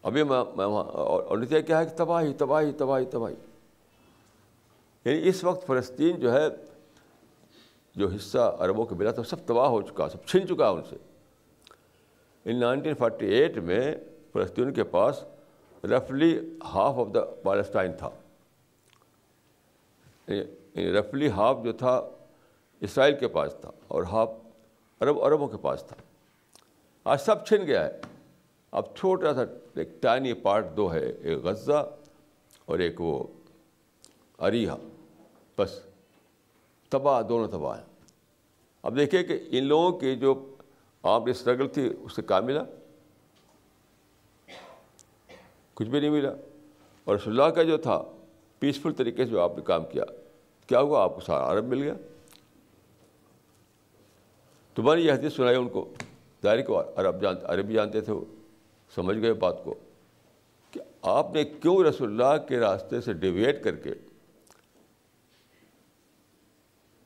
[0.04, 3.36] ابھی میں وہاں اور نتیجہ کیا ہے کہ تباہی تباہی تباہی تباہی۔
[5.08, 6.48] یعنی اس وقت فلسطین جو ہے،
[7.96, 10.96] جو حصہ عربوں کے ملا تھا، سب تباہ ہو چکا، سب چھن چکا ان سے۔
[12.46, 13.96] ان نائنٹین فورٹی ایٹ میں
[14.34, 15.24] فلسطین کے پاس
[15.84, 18.10] رفلی ہاف آف دا پالسٹائن تھا۔
[20.28, 22.10] یعنی رفلی ہاف جو تھا،
[22.80, 24.30] اسرائیل کے پاس تھا اور ہاف
[25.00, 25.96] عرب، عربوں کے پاس تھا۔
[27.04, 28.02] آج سب چھن گیا ہے۔
[28.72, 29.42] اب چھوٹا سا
[29.76, 31.96] ایک ٹائنی پارٹ دو ہے، ایک غزہ
[32.66, 33.24] اور ایک وہ
[34.38, 34.76] اریحا
[35.58, 35.80] بس،
[36.90, 37.86] تباہ، دونوں تباہ ہیں۔
[38.84, 40.56] اب دیکھیے کہ ان لوگوں کی جو
[41.04, 42.64] آپ نے اسٹرگل تھی، اس سے کیا ملا؟
[45.74, 46.32] کچھ بھی نہیں ملا۔
[47.04, 48.04] اور رسول اللہ کا جو تھا
[48.60, 50.04] پیسفل طریقے سے جو آپ نے کام کیا
[50.68, 51.94] کیا ہوا؟ آپ کو سارا عرب مل گیا۔
[54.76, 55.94] تمہاری یہ حدیث سنائی ان کو۔
[56.44, 58.26] ظاہر کو عرب جان، عربی جانتے تھے وہ۔
[58.96, 59.76] سمجھ گئے بات کو
[60.72, 63.90] کہ آپ نے کیوں رسول اللہ کے راستے سے ڈیویٹ کر کے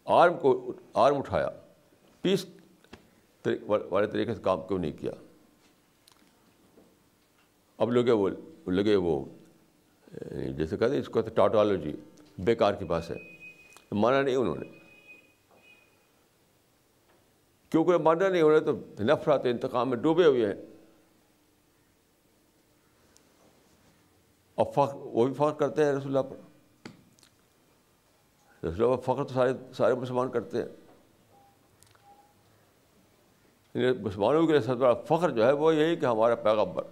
[0.06, 1.50] آرم کو آرم اٹھایا۔
[2.22, 2.46] پیس
[3.68, 5.12] والے طریقے سے کام کیوں نہیں کیا؟
[7.78, 8.30] اب لوگ وہ،
[8.72, 9.26] لگے وہ،
[10.58, 11.94] جیسے کہتے ہیں، اس کو ٹاٹالوجی،
[12.38, 13.16] بیکار کے پاس ہے۔
[13.92, 14.80] مانا نہیں انہوں نے۔
[17.70, 20.54] کیونکہ مانا نہیں ہو رہے تو نفرت، انتقام میں ڈوبے ہوئے ہیں۔
[24.56, 26.51] اور فخر، وہ بھی فخر کرتے ہیں رسول اللہ پر۔
[28.64, 30.70] رسول اللہ پر فخر تو سارے سارے مسلمان کرتے ہیں۔
[33.74, 36.84] یعنی مسلمانوں کے لیے سب سے بڑا فخر جو ہے وہ یہی کہ ہمارا پیغمبر۔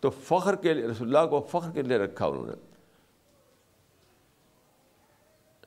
[0.00, 2.52] تو فخر کے لیے رسول اللہ کو فخر کے لیے رکھا انہوں نے۔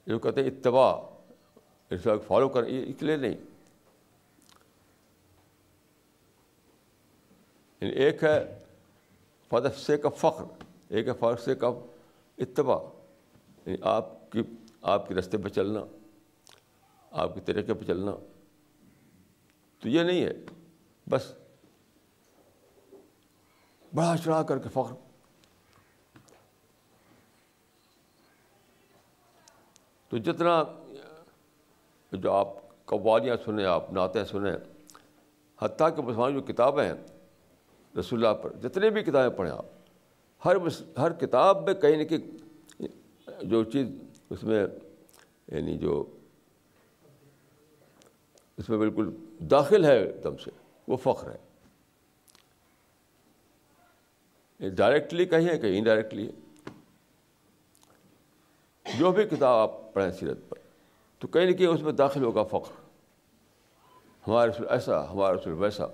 [0.07, 0.95] جو کہتے ہیں اتباع۔
[1.91, 3.35] رسول اللہ کو فالو کر اس لیے نہیں۔
[7.81, 8.63] یعنی ایک ہے
[9.49, 10.62] فدف سے کا فخر۔
[10.93, 11.67] ایک ہے فخر سے کا
[12.37, 12.77] اتباع
[13.65, 14.41] یعنی آپ کی،
[14.81, 15.79] آپ کے رستے پہ چلنا،
[17.11, 18.11] آپ کے طریقے پہ چلنا،
[19.79, 20.33] تو یہ نہیں ہے،
[21.09, 21.33] بس
[23.95, 24.93] بڑا چڑھا کر کے فخر۔
[30.09, 30.63] تو جتنا
[32.11, 32.47] جو آپ
[32.85, 34.55] قوالیاں سنیں، آپ نعتیں سنیں،
[35.61, 36.95] حتیٰ کہ مسلمان جو کتابیں ہیں،
[37.99, 39.65] رسول اللہ پر، جتنے بھی کتابیں پڑھیں آپ
[40.45, 40.55] ہر
[40.97, 42.37] ہر کتاب میں کہیں نہ کہیں
[43.43, 43.87] جو چیز
[44.29, 44.65] اس میں
[45.47, 46.17] یعنی جو
[48.57, 50.51] اس میں بالکل داخل ہے ایک دم سے،
[50.87, 51.37] وہ فخر ہے۔
[54.69, 56.31] ڈائریکٹلی کہیں ہے کہ انڈائریکٹلی ہے۔
[58.97, 60.57] جو بھی کتاب آپ پڑھیں سیرت پر،
[61.19, 62.73] تو کہیں نہ کہیں اس میں داخل ہوگا فخر۔
[64.27, 65.85] ہمارے رسول ایسا ہمارا رسول ویسا،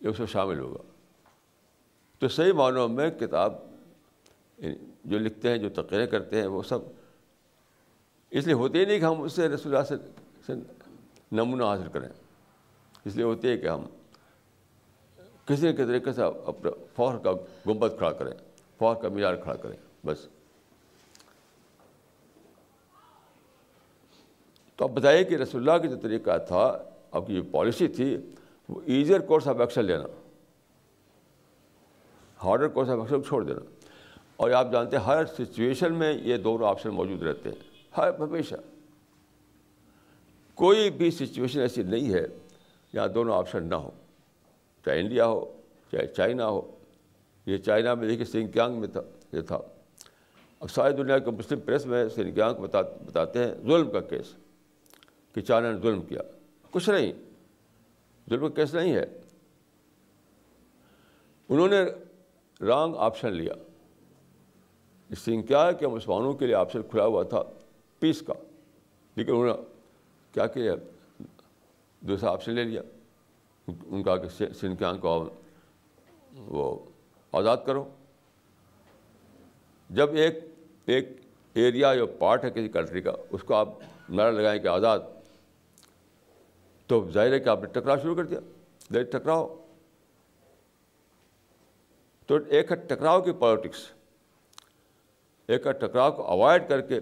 [0.00, 0.95] یہ اس میں شامل ہوگا۔
[2.18, 3.54] تو صحیح معنوں میں کتاب
[4.58, 6.78] یعنی جو لکھتے ہیں، جو تقریر کرتے ہیں، وہ سب۔
[8.30, 9.94] اس لیے ہوتے ہی نہیں کہ ہم اس سے رسول اللہ
[10.46, 10.52] سے
[11.32, 12.08] نمونہ حاصل کریں۔
[13.04, 13.84] اس لیے ہوتی ہے کہ ہم
[15.44, 17.32] کسی کے طریقے سے اپنا فخر کا
[17.66, 18.32] گنبد کھڑا کریں،
[18.76, 20.26] فخر کا معیار کھڑا کریں، بس۔
[24.76, 26.78] تو اب بتائیے کہ رسول اللہ کا جو طریقہ تھا،
[27.10, 28.18] آپ کی جو پالیسی تھی،
[28.68, 30.25] وہ ایزیئر کورس آف ایکشن لینا۔
[32.40, 33.60] ہارڈر کورس آف ایکشن چھوڑ دینا
[34.36, 37.64] اور آپ جانتے ہیں ہر سچویشن میں یہ دونوں آپشن موجود رہتے ہیں
[37.98, 38.54] ہر ہمیشہ
[40.58, 42.26] کوئی بھی سچویشن ایسی نہیں ہے
[42.94, 43.90] جہاں دونوں آپشن نہ ہو
[44.86, 45.44] چاہے انڈیا ہو
[45.92, 46.60] چاہے چائنا ہو
[47.46, 49.00] یہ چائنا میں دیکھیے سنکیانگ میں تھا
[49.32, 49.58] یہ تھا
[50.60, 54.34] اب ساری دنیا کے مسلم پریس میں سنکیانگ بتا بتاتے ہیں ظلم کا کیس
[55.34, 56.20] کہ چائنا نے ظلم کیا
[56.70, 57.12] کچھ نہیں
[58.30, 59.04] ظلم کا کیس نہیں ہے
[61.48, 61.82] انہوں نے
[62.60, 63.52] رانگ آپشن لیا۔
[65.16, 67.42] سنکیا کہ مسلمانوں کے لیے آپشن کھلا ہوا تھا
[67.98, 68.34] پیس کا،
[69.16, 69.52] لیکن انہوں نے
[70.32, 70.74] کیا کیا؟
[72.00, 72.82] دوسرا آپشن لے لیا۔
[73.68, 75.28] ان کا کہ سنکیانگ کو
[76.36, 76.78] وہ
[77.32, 77.88] آزاد کرو۔
[79.90, 80.34] جب ایک
[80.86, 81.08] ایک
[81.54, 83.68] ایریا جو پارٹ ہے کسی کنٹری کا، اس کو آپ
[84.08, 84.98] نعرہ لگائیں کہ آزاد،
[86.86, 88.40] تو ظاہر ہے کہ آپ نے ٹکراؤ شروع کر دیا۔
[89.02, 89.65] ٹکراؤ۔
[92.26, 93.78] تو ایک ہے ٹکراؤ کی پالیٹکس
[95.46, 97.00] ایک ہے ٹکراؤ کو اوائڈ کر کے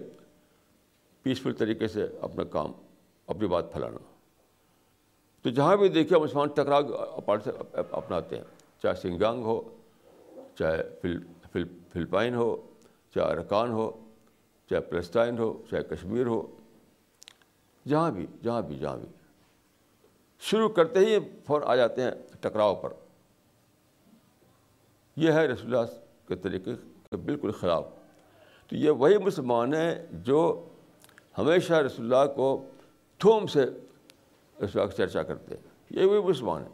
[1.23, 2.71] پیسفل طریقے سے اپنا کام،
[3.27, 3.97] اپنی بات پھیلانا۔
[5.41, 6.81] تو جہاں بھی دیکھیے مسلمان ٹکراؤ
[7.73, 8.43] اپناتے ہیں،
[8.81, 9.61] چاہے سنگانگ ہو،
[10.59, 11.19] چاہے فل
[11.51, 11.63] فل،
[11.93, 12.67] فلپائن ہو،
[13.15, 13.91] چاہے ارکان ہو،
[14.69, 16.41] چاہے پلسٹائن ہو، چاہے کشمیر ہو،
[17.87, 19.07] جہاں بھی جہاں بھی جہاں بھی۔
[20.39, 22.11] شروع کرتے ہی فور آ جاتے ہیں
[22.41, 22.93] ٹکراؤ پر۔
[25.15, 25.91] یہ ہے رسول اللہ
[26.27, 27.87] کے طریقے کے بالکل خلاف۔
[28.67, 30.67] تو یہ وہی مسلمان ہیں جو
[31.37, 32.65] ہمیشہ رسول اللہ کو
[33.17, 33.65] تھوم سے
[34.57, 36.67] اس وقت چرچا کرتے ہیں۔ یہ وہی مسلمان ہے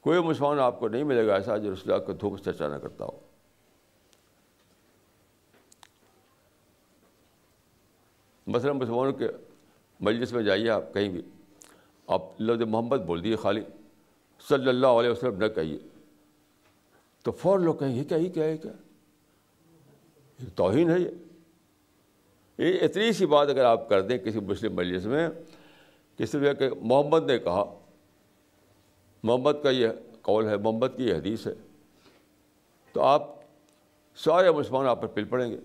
[0.00, 2.68] کوئی مسلمان آپ کو نہیں ملے گا ایسا جو رسول اللہ کو تھوم سے چرچا
[2.68, 3.20] نہ کرتا ہو۔
[8.46, 9.28] مثلاً مسلمانوں کے
[10.00, 11.22] مجلس میں جائیے آپ کہیں بھی۔
[12.06, 13.62] آپ لفظ محمد بول دیے خالی۔
[14.48, 15.78] صلی اللہ علیہ وسلم نہ کہیے۔
[17.22, 18.72] تو فوراً لوگ کہیں گے کیا ہی کیا ہے کیا؟
[20.38, 21.08] یہ توہین ہے یہ۔
[22.58, 25.28] یہ اتنی سی بات اگر آپ کر دیں کسی مسلم مجلس میں،
[26.18, 27.78] کسی بھی کہ محمد نے کہا،
[29.22, 29.88] محمد کا یہ
[30.22, 31.52] قول ہے، محمد کی یہ حدیث ہے،
[32.92, 33.22] تو آپ
[34.16, 35.56] سارے مسلمان آپ پر پل پڑیں گے۔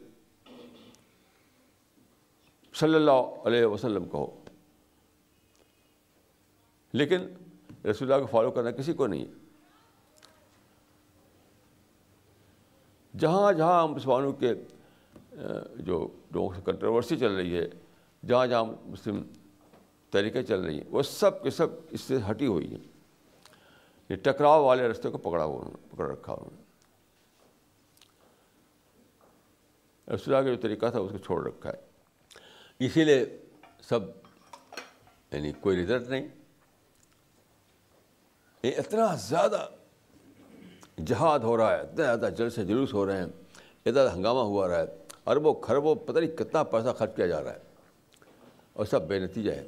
[2.75, 4.43] صلی اللہ علیہ وسلم کہو۔
[6.93, 7.17] لیکن
[7.89, 9.46] رسول اللہ کو فالو کرنا کسی کو نہیں ہے۔
[13.19, 14.53] جہاں جہاں مسلمانوں کے
[15.75, 17.67] جو لوگوں سے کنٹروورسی چل رہی ہے،
[18.27, 19.23] جہاں جہاں مسلم
[20.11, 22.83] طریقے چل رہی ہیں، وہ سب کے سب اس سے ہٹی ہوئی ہیں۔
[24.09, 26.61] یہ ٹکراؤ والے رستے کو پکڑا ہوا، پکڑ رکھا انہوں نے۔
[30.15, 31.77] رسول کا جو طریقہ تھا، اس کو چھوڑ رکھا ہے۔
[32.79, 33.37] اسی لیے
[33.81, 33.99] سب
[35.31, 36.27] یعنی کوئی رزلٹ نہیں۔
[38.63, 39.69] یہ اتنا زیادہ
[41.05, 43.25] جہاد ہو رہا ہے اتنا زیادہ جل سے جلوس ہو رہے ہیں
[43.85, 44.85] اتنا ہنگامہ ہوا رہا ہے،
[45.25, 47.59] اربوں خربوں پتہ نہیں کتنا پیسہ خرچ کیا جا رہا ہے۔
[48.73, 49.67] اور سب بے نتیجہ ہے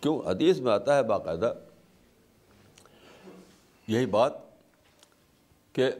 [0.00, 1.54] کیوں؟ حدیث میں آتا ہے باقاعدہ
[3.86, 4.32] یہی بات
[5.72, 5.90] کہ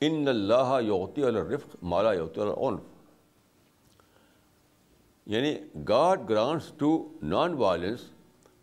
[0.00, 2.80] ان اللہ یوتی الرفق مالا یوتی العنف۔
[5.26, 8.00] یعنی God grants to non violence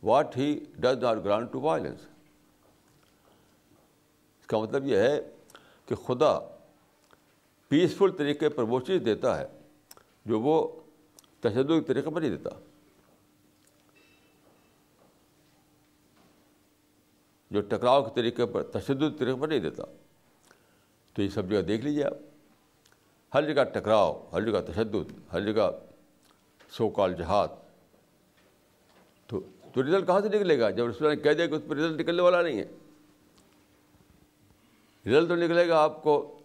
[0.03, 1.99] what he does not grant to violence
[4.45, 5.21] اس کا مطلب یہ ہے
[5.85, 6.39] کہ خدا
[7.67, 9.45] پیسفل طریقے پر وہ چیز دیتا ہے
[10.25, 10.81] جو وہ
[11.39, 12.49] تشدد کے طریقے پر نہیں دیتا۔
[17.51, 19.83] جو ٹکراؤ کے طریقے پر، تشدد طریقے پر نہیں دیتا۔
[21.13, 22.13] تو یہ سب جگہ دیکھ لیجیے آپ۔
[23.33, 25.69] ہر جگہ ٹکراؤ، ہر جگہ تشدد، ہر جگہ
[26.69, 27.47] سو کال جہاد۔
[29.27, 29.39] تو
[29.73, 31.99] تو رزلٹ کہاں سے نکلے گا؟ جب رسول نے کہہ دیا کہ اس پہ رزلٹ
[31.99, 32.65] نکلنے والا نہیں ہے۔
[35.05, 36.39] رزلٹ تو نکلے گا آپ کو۔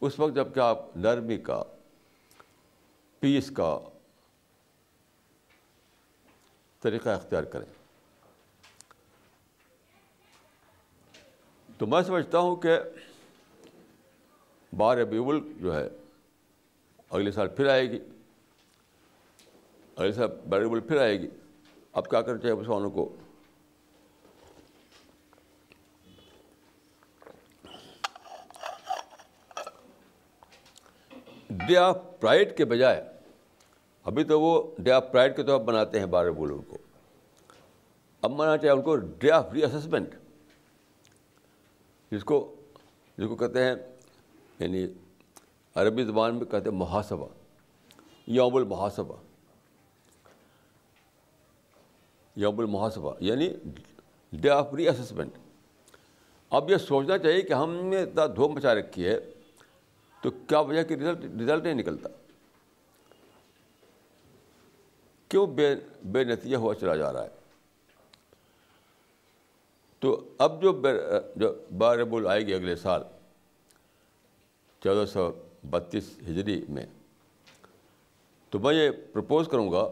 [0.00, 1.62] اس وقت جبکہ آپ نرمی کا،
[3.18, 3.78] پیس کا
[6.80, 7.72] طریقہ اختیار کریں۔
[11.78, 12.78] تو میں سمجھتا ہوں کہ
[14.76, 15.20] بار ربیع
[15.56, 15.88] جو ہے،
[17.10, 17.98] اگلے سال پھر آئے گی۔
[19.96, 21.28] اگلے سال بار ربیع پھر آئے گی۔
[21.92, 23.16] اب کیا کرنا چاہیے مسلمانوں کو؟
[31.50, 33.04] ڈے آف پرائڈ کے بجائے
[34.04, 36.78] ابھی تو وہ ڈے آف پرائڈ کے طور پر بناتے ہیں بار ربیع کو۔
[38.22, 40.14] اب منانا چاہیے ان کو ڈے آف ری اسسمنٹ
[42.10, 42.54] جس کو
[43.18, 43.74] جس کو کہتے ہیں
[44.58, 44.86] یعنی
[45.74, 47.28] عربی زبان میں کہتے ہیں محاسبہ،
[48.26, 49.16] یوم المحاسبہ۔
[52.36, 53.54] یوم المحاسبہ یعنی
[54.32, 55.32] ڈے آف ری اسسمنٹ
[56.50, 59.20] اب یہ سوچنا چاہیے کہ ہم نے اتنا دھوم مچا رکھی ہے
[60.22, 62.08] تو کیا وجہ کہ رزلٹ رزلٹ نہیں نکلتا؟
[65.30, 65.74] کیوں بے
[66.12, 67.38] بے نتیجہ ہوا چلا جا رہا ہے؟
[70.02, 70.08] تو
[70.38, 70.72] اب جو
[71.36, 73.02] جو باربل آئے گی اگلے سال،
[74.82, 75.30] چودہ سو
[75.70, 76.86] بتیس ہجری میں،
[78.52, 79.88] تو میں یہ پرپوز کروں گا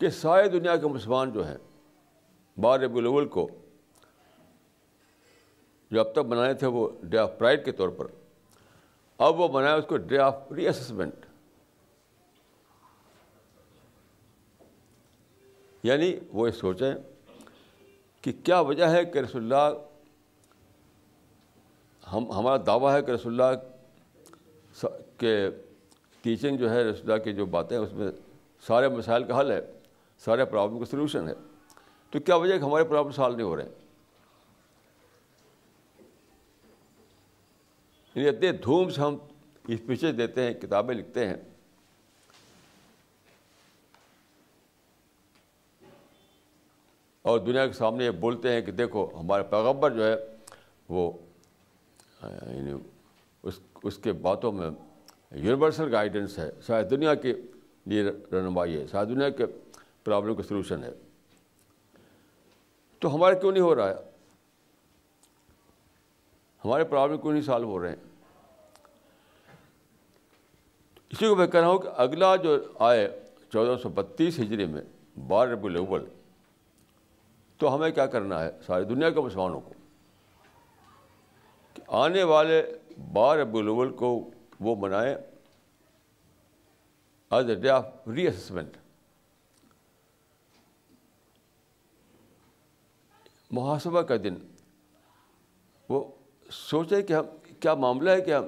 [0.00, 1.56] کہ ساری دنیا کے مسلمان جو ہیں،
[2.56, 3.48] بار ربی الاول کو
[5.90, 8.06] جو اب تک بنائے تھے وہ ڈے آف پرائڈ کے طور پر
[9.18, 11.26] اب وہ بنائے اس کو ڈے آف ری اسسمنٹ
[15.82, 16.94] یعنی وہ یہ سوچیں
[18.22, 19.78] کہ کیا وجہ ہے کہ رسول اللہ،
[22.12, 23.58] ہم، ہمارا دعویٰ ہے کہ رسول اللہ
[25.16, 25.50] کے
[26.20, 28.10] ٹیچنگ جو ہے، رسول اللہ کی جو باتیں اس میں
[28.66, 29.60] سارے مسائل کا حل ہے،
[30.18, 31.34] سارے پرابلم کا سلوشن ہے۔
[32.10, 33.87] تو کیا وجہ ہے کہ ہمارے پرابلم سالو نہیں ہو رہے؟ ہیں
[38.18, 39.16] یعنی اتنے دھوم سے ہم
[39.68, 41.36] اسپیچز دیتے ہیں، کتابیں لکھتے ہیں۔
[47.22, 50.14] اور دنیا کے سامنے یہ بولتے ہیں کہ دیکھو، ہمارے پیغبر جو ہے،
[50.88, 51.12] وہ
[52.22, 52.72] یعنی
[53.42, 54.70] اس اس کے باتوں میں
[55.30, 57.34] یونیورسل گائیڈنس ہے۔ شاید دنیا کے
[57.86, 59.44] لیے رہنمائی ہے، شاید دنیا کے
[60.04, 60.90] پرابلم کا سلوشن ہے۔
[62.98, 63.94] تو ہمارے کیوں نہیں ہو رہا ہے؟
[66.64, 68.07] ہمارے پرابلم کیوں نہیں سالو ہو رہے ہیں؟
[71.10, 73.20] اسی کو میں کہہ رہا ہوں کہ اگلا جو آئے
[73.52, 74.82] چودہ سو بتیس ہجری میں
[75.28, 76.04] بار ربی الاول،
[77.56, 79.72] تو ہمیں کیا کرنا ہے؟ ساری دنیا کے مسلمانوں کو
[81.74, 82.62] کہ آنے والے
[83.12, 84.30] بار ربی الاول کو
[84.60, 85.14] وہ منائیں۔
[87.30, 88.76] As a day of reassessment
[93.50, 94.34] محاسبہ کا دن۔
[95.88, 96.04] وہ
[96.50, 97.24] سوچے کہ ہم،
[97.60, 98.44] کیا معاملہ ہے کہ ہم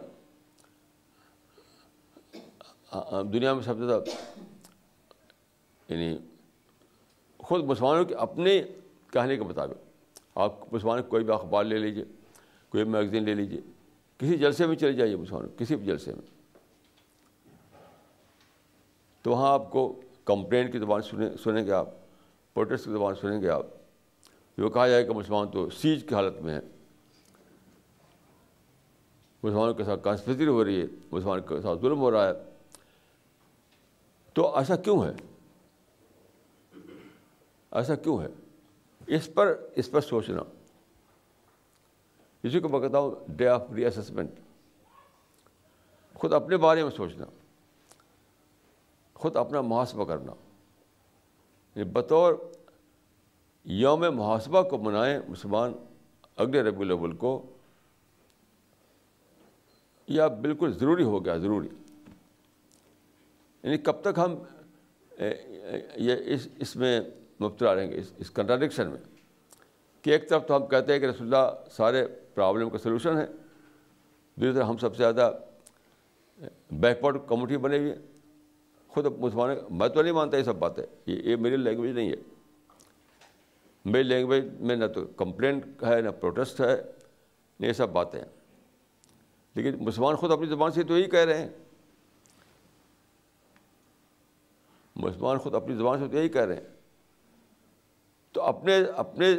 [3.32, 4.03] دنیا میں سب سے زیادہ
[5.88, 6.18] یعنی
[7.38, 8.62] خود مسلمانوں کے اپنے
[9.12, 9.74] کہنے کے مطابق،
[10.34, 12.05] آپ مسلمان کوئی بھی اخبار لے لیجیے
[12.68, 13.61] کوئی میگزین لے لیجیے
[14.18, 16.22] کسی جلسے میں چلے جائیے مسلمان کسی بھی جلسے میں۔
[19.22, 21.88] تو وہاں آپ کو کمپلین کی زبان سنیں سنیں گے آپ،
[22.55, 23.66] پروٹیسٹ کی زبان سنیں گے آپ۔
[24.59, 26.61] جو کہا جائے کہ مسلمان تو سیج کی حالت میں ہے۔
[29.43, 32.49] مسلمانوں کے ساتھ کانسپری ہو رہی ہے، مسلمان کے ساتھ ظلم ہو رہا ہے۔
[34.33, 35.11] تو ایسا کیوں ہے؟
[37.70, 38.26] ایسا کیوں ہے؟
[39.07, 40.43] اس پر اس پر سوچنا۔
[42.43, 44.31] اسی کو میں کہتا ہوں ڈے آف ری اسسمنٹ
[46.14, 47.26] خود اپنے بارے میں سوچنا۔
[49.14, 50.33] خود اپنا محاسبہ کرنا۔
[51.74, 52.35] یعنی بطور
[53.64, 55.72] یوم محاسبہ کو منائیں مسلمان
[56.37, 57.47] اگلے ربی الاول کو،
[60.09, 61.68] یہ اب بالکل ضروری ہو گیا، ضروری۔
[63.62, 64.34] یعنی کب تک ہم
[65.96, 67.00] یہ اس اس میں
[67.40, 68.98] مبتلا رہیں گے، اس اس کنٹراڈکشن میں۔
[70.02, 73.26] کہ ایک طرف تو ہم کہتے ہیں کہ رسول اللہ سارے پرابلم کا سلوشن ہے
[74.34, 75.32] دوسری طرف ہم سب سے زیادہ
[76.70, 77.96] بیکورڈ کمیونٹی بنے ہوئی ہے
[78.88, 82.16] خود مسلمان میں تو نہیں مانتا یہ سب باتیں، یہ یہ میری لینگویج نہیں ہے۔
[83.84, 86.82] میری لینگویج میں نہ تو کمپلینٹ ہے، نہ پروٹیسٹ ہے،
[87.61, 88.22] نہ یہ سب باتیں
[89.54, 91.48] لیکن مسلمان خود اپنی زبان سے تو یہی کہہ رہے ہیں۔
[94.97, 96.68] مسلمان خود اپنی زبان سے تو یہی کہہ رہے ہیں۔
[98.32, 99.34] تو اپنے اپنے،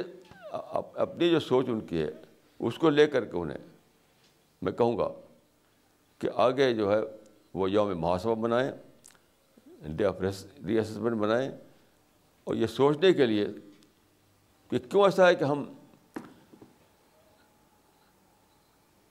[0.95, 2.11] اپنی جو سوچ ان کی ہے،
[2.59, 3.57] اس کو لے کر کے انہیں
[4.61, 5.09] میں کہوں گا
[6.17, 6.99] کہ آگے جو ہے
[7.53, 8.71] وہ یوم محاسبہ بنائیں،
[9.67, 10.15] ڈے آف
[10.67, 11.51] ری اسسمنٹ بنائیں۔
[12.43, 13.47] اور یہ سوچنے کے لیے
[14.69, 15.73] کہ کیوں ایسا ہے کہ ہم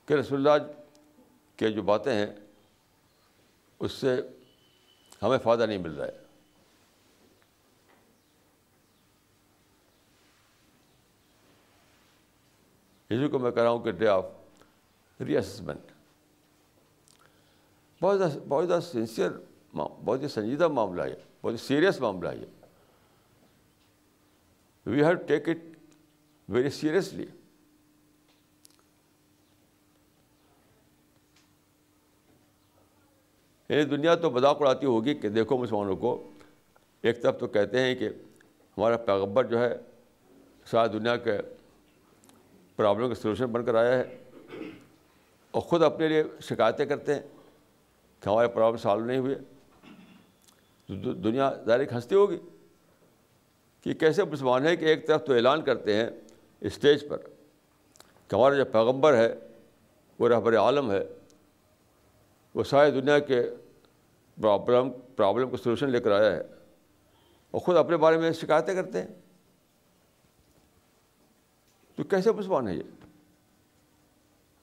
[0.05, 0.71] کہ رسول اللہ
[1.55, 2.35] کے جو باتیں ہیں،
[3.79, 4.21] اس سے
[5.21, 6.20] ہمیں فائدہ نہیں مل رہا ہے۔
[13.11, 14.25] اسی کو میں کہہ رہا ہوں کہ ڈے آف
[15.19, 15.91] ری اسسمنٹ
[18.01, 19.29] بہت زیادہ بہت زیادہ سنسیئر
[19.75, 22.45] بہت ہی سنجیدہ معاملہ ہے بہت ہی سیریس معاملہ ہے
[24.85, 25.57] we have take it
[26.49, 27.25] very seriously
[33.69, 36.31] یعنی دنیا تو مذاق اڑاتی ہوگی کہ دیکھو مسلمانوں کو،
[37.01, 38.09] ایک طرف تو کہتے ہیں کہ
[38.77, 39.77] ہمارا پیغبر جو ہے
[40.65, 41.37] ساری دنیا کے
[42.81, 44.03] پرابلم کا سلوشن بن کر آیا ہے
[45.51, 47.21] اور خود اپنے لیے شکایتیں کرتے ہیں
[48.19, 49.35] کہ ہمارے پرابلم سالو نہیں ہوئے۔
[51.13, 52.37] دنیا ظاہر ہنستی ہوگی
[53.81, 56.09] کہ کیسے مسلمان ہے کہ ایک طرف تو اعلان کرتے ہیں
[56.61, 57.17] اسٹیج پر
[58.27, 59.35] کہ ہمارا جو پیغمبر ہے،
[60.19, 61.03] وہ رہبر عالم ہے،
[62.55, 63.41] وہ ساری دنیا کے
[64.41, 66.41] پرابلم پرابلم کو سلوشن لے کر آیا ہے
[67.51, 69.20] اور خود اپنے بارے میں شکایتیں کرتے ہیں۔
[72.01, 72.83] تو کیسے مسلمان ہے؟ یہ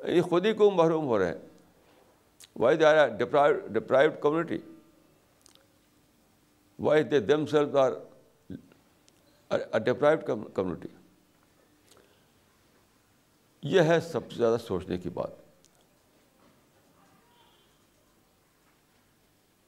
[0.09, 1.39] یہ خود ہی کو محروم ہو رہے ہیں؟
[2.57, 4.59] Why they are deprived community
[6.78, 7.91] why they themselves are
[9.78, 10.24] deprived
[10.55, 10.89] community
[13.62, 15.30] یہ ہے سب سے زیادہ سوچنے کی بات۔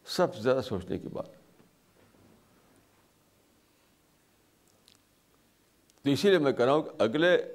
[0.05, 1.27] سب سے زیادہ سوچنے کی بات۔
[6.03, 7.55] تو اسی لیے میں کہہ رہا ہوں کہ اگلے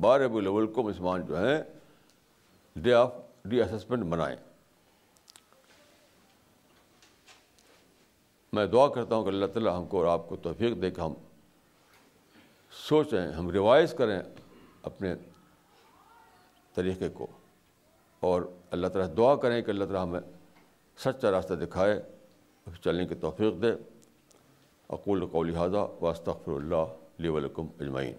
[0.00, 1.62] بار ربی الاول کو مسلمان جو ہیں
[2.76, 3.12] ڈے آف
[3.50, 4.36] ری اسسمنٹ منائیں۔
[8.52, 11.00] میں دعا کرتا ہوں کہ اللہ تعالیٰ ہم کو اور آپ کو توفیق دے کہ
[11.00, 11.14] ہم
[12.70, 14.20] سوچیں، ہم ریوائز کریں
[14.82, 15.14] اپنے
[16.74, 17.26] طریقے کو۔
[18.20, 20.20] اور اللہ تعالیٰ دعا کریں کہ اللہ تعالیٰ ہمیں
[20.98, 22.02] سچا راستہ دکھائے
[22.84, 23.72] چلنے کی توفیق دے۔
[24.88, 28.14] اقول کو لہٰذا واسطر اللہ علیہ ولکم اجمعین۔